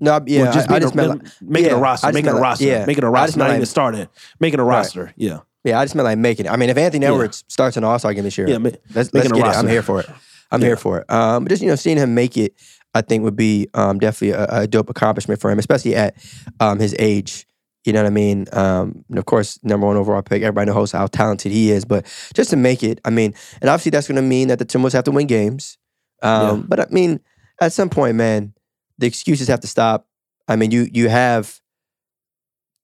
No, 0.00 0.20
yeah, 0.26 0.42
Well, 0.42 0.52
just 0.52 0.68
I, 0.70 0.76
I 0.76 0.78
making, 0.78 0.82
just 0.82 0.94
a, 0.94 0.96
meant 0.96 1.22
like, 1.24 1.32
making 1.42 1.70
yeah, 1.70 1.76
a 1.76 1.80
roster, 1.80 2.12
making 2.12 2.30
a 2.30 2.32
like- 2.34 2.42
roster, 2.42 2.64
yeah. 2.64 2.84
making 2.86 3.04
a 3.04 3.10
roster, 3.10 3.38
not 3.38 3.44
meant 3.46 3.56
even 3.58 3.66
starting, 3.66 4.08
making 4.40 4.58
a 4.58 4.64
Right. 4.64 4.76
roster. 4.78 5.12
Yeah, 5.16 5.40
yeah, 5.62 5.78
I 5.78 5.84
just 5.84 5.94
meant 5.94 6.04
like 6.04 6.18
making 6.18 6.46
it. 6.46 6.48
I 6.50 6.56
mean, 6.56 6.70
if 6.70 6.76
Anthony 6.76 7.04
Yeah. 7.06 7.12
Edwards 7.12 7.44
starts 7.46 7.76
an 7.76 7.84
All 7.84 7.96
Star 8.00 8.12
game 8.12 8.24
this 8.24 8.36
year, 8.36 8.48
yeah. 8.48 8.58
ma- 8.58 8.70
let's, 8.94 9.12
let's 9.14 9.30
get 9.30 9.36
it. 9.46 9.56
I'm 9.56 9.68
here 9.68 9.82
for 9.82 10.00
it. 10.00 10.08
I'm 10.50 10.60
Yeah. 10.60 10.66
here 10.68 10.76
for 10.76 10.98
it. 11.00 11.10
Um, 11.10 11.44
but 11.44 11.50
just 11.50 11.62
you 11.62 11.68
know, 11.68 11.76
seeing 11.76 11.98
him 11.98 12.14
make 12.14 12.36
it, 12.36 12.54
I 12.94 13.02
think 13.02 13.22
would 13.22 13.36
be 13.36 13.68
um, 13.74 14.00
definitely 14.00 14.30
a, 14.30 14.62
a 14.62 14.66
dope 14.66 14.90
accomplishment 14.90 15.40
for 15.40 15.50
him, 15.52 15.58
especially 15.60 15.94
at 15.94 16.16
um, 16.58 16.80
his 16.80 16.96
age. 16.98 17.46
You 17.84 17.92
know 17.92 18.02
what 18.02 18.06
I 18.06 18.14
mean? 18.14 18.46
Um, 18.52 19.04
and 19.08 19.18
of 19.18 19.26
course, 19.26 19.58
number 19.64 19.86
one 19.86 19.96
overall 19.96 20.22
pick. 20.22 20.42
Everybody 20.42 20.70
knows 20.70 20.92
how 20.92 21.06
talented 21.08 21.50
he 21.50 21.70
is, 21.70 21.84
but 21.84 22.06
just 22.34 22.50
to 22.50 22.56
make 22.56 22.82
it, 22.82 23.00
I 23.04 23.10
mean, 23.10 23.34
and 23.60 23.68
obviously 23.68 23.90
that's 23.90 24.06
going 24.06 24.16
to 24.16 24.22
mean 24.22 24.48
that 24.48 24.58
the 24.58 24.64
Timberwolves 24.64 24.92
have 24.92 25.04
to 25.04 25.10
win 25.10 25.26
games. 25.26 25.78
Um, 26.22 26.58
Yeah. 26.60 26.64
But 26.68 26.80
I 26.80 26.86
mean, 26.90 27.20
at 27.60 27.72
some 27.72 27.90
point, 27.90 28.16
man, 28.16 28.54
the 28.98 29.06
excuses 29.06 29.48
have 29.48 29.60
to 29.60 29.66
stop. 29.66 30.06
I 30.46 30.56
mean, 30.56 30.70
you 30.70 30.88
you 30.92 31.08
have 31.08 31.60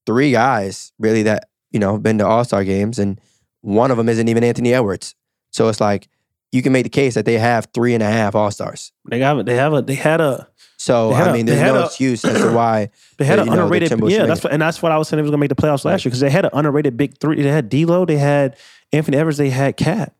three 0.07 0.33
guys 0.33 0.93
really 0.99 1.23
that 1.25 1.49
you 1.71 1.79
know 1.79 1.99
been 1.99 2.19
to 2.19 2.27
All 2.27 2.45
Star 2.45 2.65
games, 2.65 2.99
and 2.99 3.21
one 3.61 3.91
of 3.91 3.97
them 3.97 4.09
isn't 4.09 4.29
even 4.29 4.43
Anthony 4.43 4.75
Edwards. 4.75 5.15
So 5.51 5.69
it's 5.69 5.81
like 5.81 6.09
you 6.51 6.63
can 6.63 6.73
make 6.73 6.85
the 6.85 6.91
case 6.91 7.15
that 7.15 7.25
they 7.25 7.39
have 7.39 7.69
three 7.75 7.95
and 7.95 8.03
a 8.03 8.11
half 8.11 8.35
All 8.35 8.51
Stars. 8.51 8.93
They 9.09 9.21
have, 9.21 9.45
they 9.45 9.57
have 9.57 9.75
a, 9.75 9.83
they 9.83 9.95
had 9.95 10.21
a, 10.21 10.49
So 10.79 11.11
I 11.11 11.29
a- 11.29 11.33
mean, 11.33 11.45
they 11.47 11.57
there's 11.57 11.73
no 11.73 11.81
a- 11.81 11.87
excuse 11.87 12.25
as 12.25 12.41
to 12.41 12.53
why. 12.55 12.91
They 13.19 13.25
had 13.25 13.41
an 13.41 13.47
know, 13.47 13.53
underrated, 13.53 13.91
Timberwolves 13.91 14.11
yeah. 14.11 14.27
That's 14.27 14.45
what, 14.45 14.53
and 14.53 14.63
that's 14.63 14.81
what 14.81 14.93
I 14.93 14.97
was 14.99 15.09
saying. 15.09 15.19
They 15.19 15.23
was 15.23 15.31
gonna 15.31 15.41
make 15.41 15.49
the 15.51 15.57
playoffs 15.57 15.85
last 15.85 16.05
year 16.05 16.11
because 16.11 16.21
they 16.21 16.31
had 16.31 16.45
an 16.45 16.53
underrated 16.55 16.97
big 16.97 17.19
three. 17.19 17.43
They 17.43 17.51
had 17.51 17.69
D'Lo, 17.69 18.05
they 18.07 18.17
had 18.17 18.57
Anthony 18.93 19.17
Edwards, 19.17 19.39
they 19.39 19.51
had 19.51 19.77
Cat. 19.77 20.15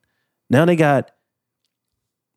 Now 0.51 0.65
they 0.65 0.77
got 0.77 1.13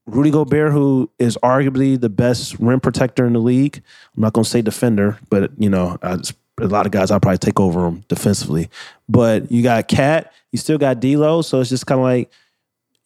Rudy 0.05 0.29
Gobert, 0.31 0.71
who 0.71 1.09
is 1.19 1.37
arguably 1.43 1.99
the 1.99 2.09
best 2.09 2.59
rim 2.59 2.79
protector 2.79 3.25
in 3.25 3.33
the 3.33 3.39
league. 3.39 3.81
I'm 4.15 4.21
not 4.21 4.33
gonna 4.33 4.45
say 4.45 4.61
defender, 4.61 5.17
but 5.29 5.51
you 5.57 5.69
know, 5.69 5.97
I 6.03 6.17
a 6.59 6.67
lot 6.67 6.85
of 6.85 6.91
guys 6.91 7.09
I'll 7.09 7.19
probably 7.19 7.39
take 7.39 7.59
over 7.59 7.87
him 7.87 8.03
defensively. 8.07 8.69
But 9.09 9.51
you 9.51 9.63
got 9.63 9.87
Cat, 9.87 10.31
you 10.51 10.59
still 10.59 10.77
got 10.77 10.99
D'Lo, 10.99 11.41
so 11.41 11.59
it's 11.59 11.69
just 11.69 11.87
kind 11.87 11.99
of 11.99 12.03
like 12.03 12.29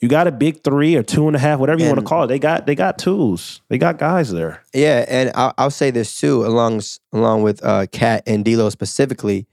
you 0.01 0.10
got 0.10 0.27
a 0.27 0.31
big 0.31 0.63
three 0.63 0.95
or 0.95 1.03
two 1.03 1.27
and 1.27 1.36
a 1.36 1.39
half, 1.39 1.60
whatever 1.60 1.81
you 1.81 1.88
want 1.88 1.99
to 1.99 2.05
call 2.05 2.23
it. 2.23 2.27
They 2.27 2.39
got 2.39 2.65
they 2.65 2.75
got 2.75 2.97
tools. 2.97 3.62
They 3.69 3.77
got 3.77 3.97
guys 3.97 4.31
there. 4.31 4.62
Yeah, 4.73 5.05
and 5.08 5.31
I'll, 5.36 5.53
I'll 5.58 5.71
say 5.71 5.91
this 5.91 6.19
too, 6.19 6.45
along 6.45 6.81
along 7.13 7.43
with 7.43 7.63
uh, 7.63 7.88
Cat 7.88 8.23
and 8.27 8.43
D'Lo 8.45 8.69
specifically, 8.69 9.47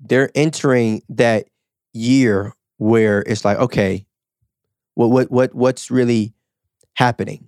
they're 0.00 0.30
entering 0.34 1.02
that 1.10 1.46
year 1.92 2.52
where 2.78 3.20
it's 3.26 3.44
like, 3.44 3.58
okay, 3.58 4.06
what 4.94 5.08
what 5.10 5.30
what 5.30 5.54
what's 5.54 5.90
really 5.90 6.34
happening? 6.94 7.46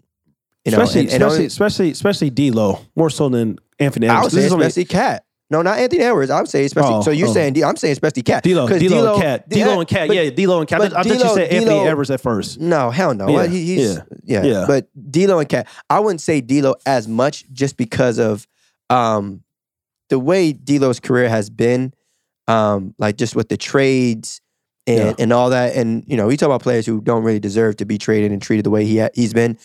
You 0.64 0.72
know, 0.72 0.81
especially 0.83 1.03
and- 1.03 1.11
and 1.11 1.22
especially 1.22 1.37
only- 1.37 1.46
especially 1.46 1.90
especially 1.90 2.31
D'Lo 2.31 2.81
more 2.96 3.11
so 3.11 3.29
than 3.29 3.59
Anthony 3.79 4.09
I 4.09 4.22
would 4.22 4.31
say 4.33 4.37
This 4.38 4.46
is 4.46 4.53
only- 4.53 4.66
especially 4.66 4.85
Cat. 4.87 5.25
No, 5.48 5.62
not 5.62 5.78
Anthony 5.78 6.02
Edwards. 6.02 6.30
I 6.30 6.40
would 6.40 6.48
say 6.48 6.64
especially. 6.64 6.94
Oh, 6.94 7.02
so 7.02 7.11
you're 7.12 7.28
oh. 7.28 7.32
saying 7.32 7.52
D, 7.52 7.62
I'm 7.62 7.76
saying 7.76 7.92
especially 7.92 8.22
Cat. 8.22 8.42
D'Lo, 8.42 8.66
'Cause 8.66 8.80
D'Lo, 8.80 9.14
and 9.14 9.22
Cat, 9.22 9.48
D'Lo 9.48 9.78
and 9.80 9.88
Cat, 9.88 10.12
yeah, 10.12 10.28
D'Lo 10.30 10.59
and 10.59 10.68
Cat. 10.68 10.80
I 10.82 10.88
thought 10.88 11.06
you 11.06 11.14
D'Lo- 11.18 11.35
said 11.35 11.48
Anthony 11.52 11.64
D'Lo- 11.76 11.87
Edwards 11.87 12.11
at 12.11 12.20
first. 12.20 12.59
No, 12.61 12.90
hell 12.90 13.14
no. 13.14 13.28
Yeah, 13.28 13.46
He- 13.46 13.76
he's, 13.76 13.94
yeah, 13.96 14.02
yeah, 14.24 14.42
yeah. 14.42 14.64
But 14.66 14.88
D'Lo 15.11 15.38
and 15.38 15.48
Cat, 15.48 15.68
I 15.88 16.00
wouldn't 16.00 16.20
say 16.20 16.40
D'Lo 16.40 16.74
as 16.85 17.06
much 17.06 17.44
just 17.52 17.76
because 17.76 18.18
of 18.18 18.46
um, 18.90 19.42
the 20.09 20.18
way 20.18 20.52
D'Lo's 20.52 20.98
career 20.98 21.28
has 21.28 21.48
been, 21.48 21.92
um, 22.48 22.94
like 22.98 23.16
just 23.16 23.37
with 23.37 23.48
the 23.48 23.56
trades 23.56 24.40
and 24.88 24.98
Yeah. 24.98 25.14
and 25.18 25.32
all 25.32 25.50
that. 25.50 25.76
And 25.76 26.02
you 26.09 26.16
know, 26.16 26.26
we 26.26 26.37
talk 26.37 26.46
about 26.46 26.62
players 26.62 26.87
who 26.87 27.00
don't 27.00 27.22
really 27.22 27.40
deserve 27.40 27.76
to 27.76 27.85
be 27.85 27.98
traded 27.98 28.32
and 28.32 28.42
treated 28.42 28.64
the 28.66 28.70
way 28.70 28.85
he 28.85 28.98
ha- 28.98 29.11
he's 29.14 29.32
been. 29.32 29.59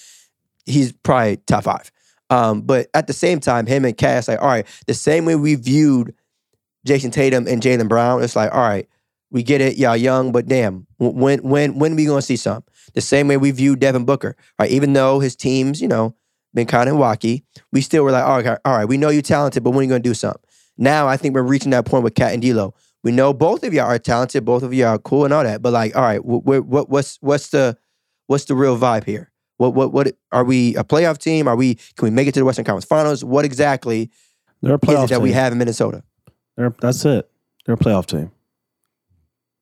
He's 0.65 0.91
probably 0.91 1.37
top 1.47 1.63
five. 1.63 1.91
Um, 2.31 2.63
but 2.63 2.89
at 2.95 3.07
the 3.07 3.13
same 3.13 3.41
time, 3.41 3.67
him 3.67 3.85
and 3.85 3.97
Cass, 3.97 4.29
like, 4.29 4.41
all 4.41 4.49
right, 4.49 4.67
the 4.87 4.95
same 4.95 5.25
way 5.25 5.35
we 5.35 5.55
viewed 5.55 6.15
Jayson 6.87 7.11
Tatum 7.11 7.47
and 7.47 7.61
Jaylen 7.61 7.87
Brown, 7.87 8.23
it's 8.23 8.35
like, 8.35 8.51
all 8.53 8.61
right, 8.61 8.87
we 9.31 9.43
get 9.43 9.61
it, 9.61 9.77
y'all 9.77 9.97
young, 9.97 10.31
but 10.31 10.47
damn, 10.47 10.87
when 10.99 11.39
when 11.39 11.79
when 11.79 11.95
we 11.95 12.05
gonna 12.05 12.21
see 12.21 12.35
some? 12.35 12.63
The 12.93 13.01
same 13.01 13.27
way 13.27 13.37
we 13.37 13.51
view 13.51 13.75
Devin 13.75 14.05
Booker, 14.05 14.35
right? 14.59 14.69
Even 14.71 14.93
though 14.93 15.19
his 15.19 15.35
teams, 15.35 15.81
you 15.81 15.87
know, 15.87 16.15
been 16.53 16.67
kind 16.67 16.89
of 16.89 16.97
wacky, 16.97 17.43
we 17.71 17.81
still 17.81 18.03
were 18.03 18.11
like, 18.11 18.25
all 18.25 18.41
right, 18.41 18.59
all 18.65 18.77
right, 18.77 18.85
we 18.85 18.97
know 18.97 19.09
you're 19.09 19.21
talented, 19.21 19.63
but 19.63 19.71
when 19.71 19.79
are 19.79 19.83
you 19.83 19.89
gonna 19.89 19.99
do 20.01 20.13
something? 20.13 20.41
Now 20.77 21.07
I 21.07 21.17
think 21.17 21.35
we're 21.35 21.43
reaching 21.43 21.71
that 21.71 21.85
point 21.85 22.03
with 22.03 22.15
Cat 22.15 22.33
and 22.33 22.41
D'Lo. 22.41 22.73
We 23.03 23.11
know 23.11 23.33
both 23.33 23.63
of 23.63 23.73
y'all 23.73 23.85
are 23.85 23.99
talented, 23.99 24.43
both 24.45 24.63
of 24.63 24.73
y'all 24.73 24.89
are 24.89 24.99
cool 24.99 25.25
and 25.25 25.33
all 25.33 25.43
that, 25.43 25.61
but 25.61 25.71
like, 25.73 25.95
all 25.95 26.01
right, 26.03 26.19
wh- 26.21 26.43
wh- 26.43 26.67
what 26.67 26.89
what's 26.89 27.17
what's 27.21 27.49
the 27.49 27.77
what's 28.27 28.45
the 28.45 28.55
real 28.55 28.77
vibe 28.77 29.05
here? 29.05 29.30
What 29.61 29.75
what 29.75 29.93
what 29.93 30.15
are 30.31 30.43
we 30.43 30.75
a 30.75 30.83
playoff 30.83 31.19
team? 31.19 31.47
Are 31.47 31.55
we 31.55 31.75
can 31.75 32.05
we 32.05 32.09
make 32.09 32.27
it 32.27 32.33
to 32.33 32.39
the 32.39 32.45
Western 32.45 32.65
Conference 32.65 32.85
Finals? 32.85 33.23
What 33.23 33.45
exactly 33.45 34.09
They're 34.61 34.73
a 34.73 34.75
is 34.75 34.81
playoff 34.81 35.03
it 35.05 35.09
that 35.09 35.15
team. 35.17 35.23
we 35.23 35.31
have 35.33 35.51
in 35.51 35.59
Minnesota? 35.59 36.03
They're, 36.57 36.73
that's 36.81 37.05
it. 37.05 37.29
They're 37.65 37.75
a 37.75 37.77
playoff 37.77 38.07
team. 38.07 38.31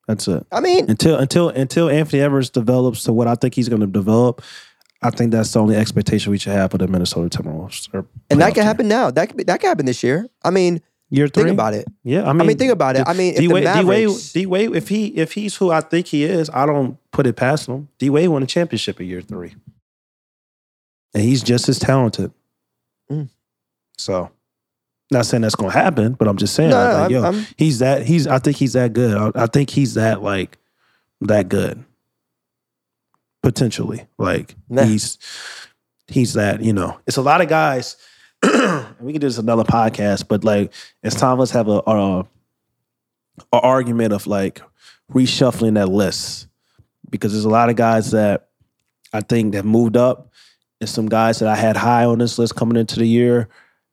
That's 0.07 0.27
it. 0.27 0.45
I 0.51 0.59
mean, 0.61 0.89
Until 0.89 1.17
until 1.17 1.49
until 1.49 1.89
Anthony 1.89 2.21
Edwards 2.21 2.49
develops 2.49 3.03
to 3.03 3.13
what 3.13 3.27
I 3.27 3.35
think 3.35 3.53
he's 3.55 3.67
going 3.69 3.81
to 3.81 3.87
develop, 3.87 4.41
I 5.03 5.09
think 5.11 5.31
that's 5.31 5.51
the 5.51 5.59
only 5.59 5.75
expectation 5.75 6.31
we 6.31 6.37
should 6.39 6.53
have 6.53 6.71
for 6.71 6.77
the 6.77 6.87
Minnesota 6.87 7.29
Timberwolves. 7.37 7.89
And 8.29 8.41
that 8.41 8.55
can 8.55 8.63
happen 8.63 8.87
now. 8.87 9.11
That 9.11 9.27
could 9.27 9.37
be, 9.37 9.43
that 9.43 9.59
could 9.59 9.67
happen 9.67 9.85
this 9.85 10.01
year. 10.01 10.27
I 10.43 10.49
mean, 10.49 10.81
Year 11.11 11.27
three. 11.27 11.43
think 11.43 11.53
about 11.53 11.73
it. 11.73 11.85
Yeah, 12.03 12.23
I 12.23 12.29
I 12.29 12.33
mean, 12.33 12.47
mean, 12.47 12.57
think 12.57 12.71
about 12.71 12.95
it. 12.95 13.03
I 13.07 13.13
mean, 13.13 13.33
if 13.33 13.39
D 13.39 13.47
the 13.47 13.53
Wade, 13.53 13.63
D 13.63 13.69
Wade, 13.83 13.85
Mavericks, 14.07 14.31
D 14.33 14.45
Wade, 14.45 14.75
if 14.75 14.87
he 14.89 15.07
if 15.07 15.33
he's 15.33 15.55
who 15.57 15.71
I 15.71 15.81
think 15.81 16.07
he 16.07 16.23
is, 16.23 16.49
I 16.51 16.65
don't 16.65 16.97
put 17.11 17.25
it 17.27 17.35
past 17.35 17.67
him. 17.67 17.89
D 17.99 18.09
Wade 18.09 18.29
won 18.29 18.43
a 18.43 18.47
championship 18.47 18.99
in 19.01 19.07
year 19.07 19.21
three, 19.21 19.55
and 21.13 21.23
he's 21.23 21.41
just 21.43 21.67
as 21.69 21.79
talented. 21.79 22.31
Mm. 23.11 23.29
So, 23.97 24.31
not 25.11 25.25
saying 25.25 25.41
that's 25.41 25.55
going 25.55 25.71
to 25.71 25.77
happen, 25.77 26.13
but 26.13 26.27
I'm 26.27 26.37
just 26.37 26.53
saying, 26.53 26.69
no, 26.69 26.75
like, 26.77 26.95
I'm, 27.05 27.11
yo, 27.11 27.23
I'm- 27.23 27.45
he's 27.57 27.79
that. 27.79 28.05
He's. 28.05 28.27
I 28.27 28.39
think 28.39 28.57
he's 28.57 28.73
that 28.73 28.93
good. 28.93 29.15
I, 29.35 29.43
I 29.43 29.47
think 29.47 29.69
he's 29.69 29.95
that 29.95 30.21
like 30.21 30.57
that 31.21 31.49
good. 31.49 31.83
Potentially, 33.41 34.05
like 34.17 34.55
Nah. 34.67 34.83
he's 34.83 35.17
he's 36.07 36.33
that. 36.33 36.61
You 36.61 36.73
know, 36.73 36.99
it's 37.07 37.17
a 37.17 37.21
lot 37.21 37.39
of 37.41 37.47
guys. 37.47 37.95
we 38.43 38.49
can 39.13 39.13
do 39.13 39.19
this 39.19 39.37
another 39.37 39.63
podcast, 39.63 40.27
but 40.27 40.43
like 40.43 40.73
it's 41.03 41.15
time 41.15 41.39
us 41.39 41.51
have 41.51 41.69
a, 41.69 41.81
a 41.87 42.19
a 43.53 43.57
argument 43.59 44.11
of 44.11 44.27
like 44.27 44.61
reshuffling 45.13 45.75
that 45.75 45.87
list 45.87 46.47
because 47.09 47.31
there's 47.31 47.45
a 47.45 47.49
lot 47.49 47.69
of 47.69 47.77
guys 47.77 48.11
that 48.11 48.49
I 49.13 49.21
think 49.21 49.53
have 49.53 49.65
moved 49.65 49.95
up, 49.95 50.28
and 50.79 50.89
some 50.89 51.07
guys 51.07 51.39
that 51.39 51.49
I 51.49 51.55
had 51.55 51.77
high 51.77 52.05
on 52.05 52.19
this 52.19 52.39
list 52.39 52.55
coming 52.55 52.77
into 52.77 52.99
the 52.99 53.05
year 53.07 53.47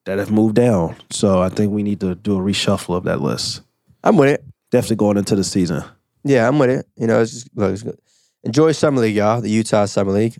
that 0.04 0.18
have 0.18 0.30
moved 0.30 0.54
down. 0.54 0.96
So 1.10 1.42
I 1.42 1.48
think 1.48 1.72
we 1.72 1.82
need 1.82 2.00
to 2.00 2.14
do 2.14 2.36
a 2.36 2.40
reshuffle 2.40 2.96
of 2.96 3.04
that 3.04 3.20
list. 3.20 3.62
I'm 4.04 4.16
with 4.16 4.30
it. 4.30 4.44
Definitely 4.70 4.96
going 4.96 5.16
into 5.16 5.34
the 5.36 5.44
season. 5.44 5.82
Yeah, 6.24 6.46
I'm 6.48 6.58
with 6.58 6.70
it. 6.70 6.86
You 6.96 7.06
know, 7.06 7.20
it's 7.20 7.32
just, 7.32 7.48
look, 7.54 7.72
it's 7.72 7.82
good. 7.82 7.98
enjoy 8.44 8.72
summer 8.72 9.00
league, 9.00 9.16
y'all. 9.16 9.40
The 9.40 9.50
Utah 9.50 9.86
summer 9.86 10.12
league. 10.12 10.36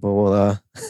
but 0.00 0.12
we'll 0.12 0.32
uh 0.32 0.56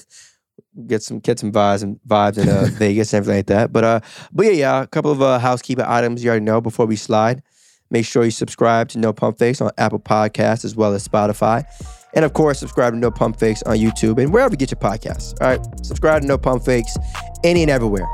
get 0.86 1.02
some 1.02 1.18
get 1.18 1.38
some 1.38 1.52
vibes 1.52 1.82
and 1.82 2.00
vibes 2.06 2.38
in 2.38 2.48
uh, 2.48 2.68
Vegas 2.72 3.12
and 3.12 3.18
everything 3.18 3.38
like 3.38 3.46
that. 3.46 3.72
But 3.72 3.84
uh, 3.84 4.00
but 4.32 4.46
yeah, 4.46 4.52
yeah, 4.52 4.82
a 4.82 4.86
couple 4.86 5.10
of 5.10 5.22
uh, 5.22 5.38
housekeeping 5.38 5.84
items 5.86 6.22
you 6.22 6.30
already 6.30 6.44
know 6.44 6.60
before 6.60 6.86
we 6.86 6.96
slide. 6.96 7.42
Make 7.90 8.06
sure 8.06 8.24
you 8.24 8.30
subscribe 8.30 8.88
to 8.90 8.98
No 8.98 9.12
Pump 9.12 9.38
Fakes 9.38 9.60
on 9.60 9.70
Apple 9.76 9.98
Podcasts 9.98 10.64
as 10.64 10.76
well 10.76 10.94
as 10.94 11.06
Spotify. 11.06 11.64
And 12.14 12.24
of 12.24 12.32
course, 12.32 12.58
subscribe 12.58 12.92
to 12.92 12.98
No 12.98 13.10
Pump 13.10 13.38
Fakes 13.38 13.62
on 13.62 13.76
YouTube 13.76 14.20
and 14.22 14.32
wherever 14.32 14.52
you 14.52 14.56
get 14.56 14.70
your 14.70 14.80
podcasts. 14.80 15.40
All 15.40 15.48
right. 15.48 15.84
Subscribe 15.84 16.22
to 16.22 16.28
No 16.28 16.38
Pump 16.38 16.64
Fakes 16.64 16.96
any 17.44 17.62
and 17.62 17.70
everywhere. 17.70 18.08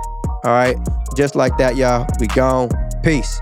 All 0.44 0.52
right. 0.52 0.76
Just 1.16 1.34
like 1.34 1.56
that, 1.58 1.76
y'all. 1.76 2.06
We 2.20 2.26
gone. 2.28 2.70
Peace. 3.02 3.40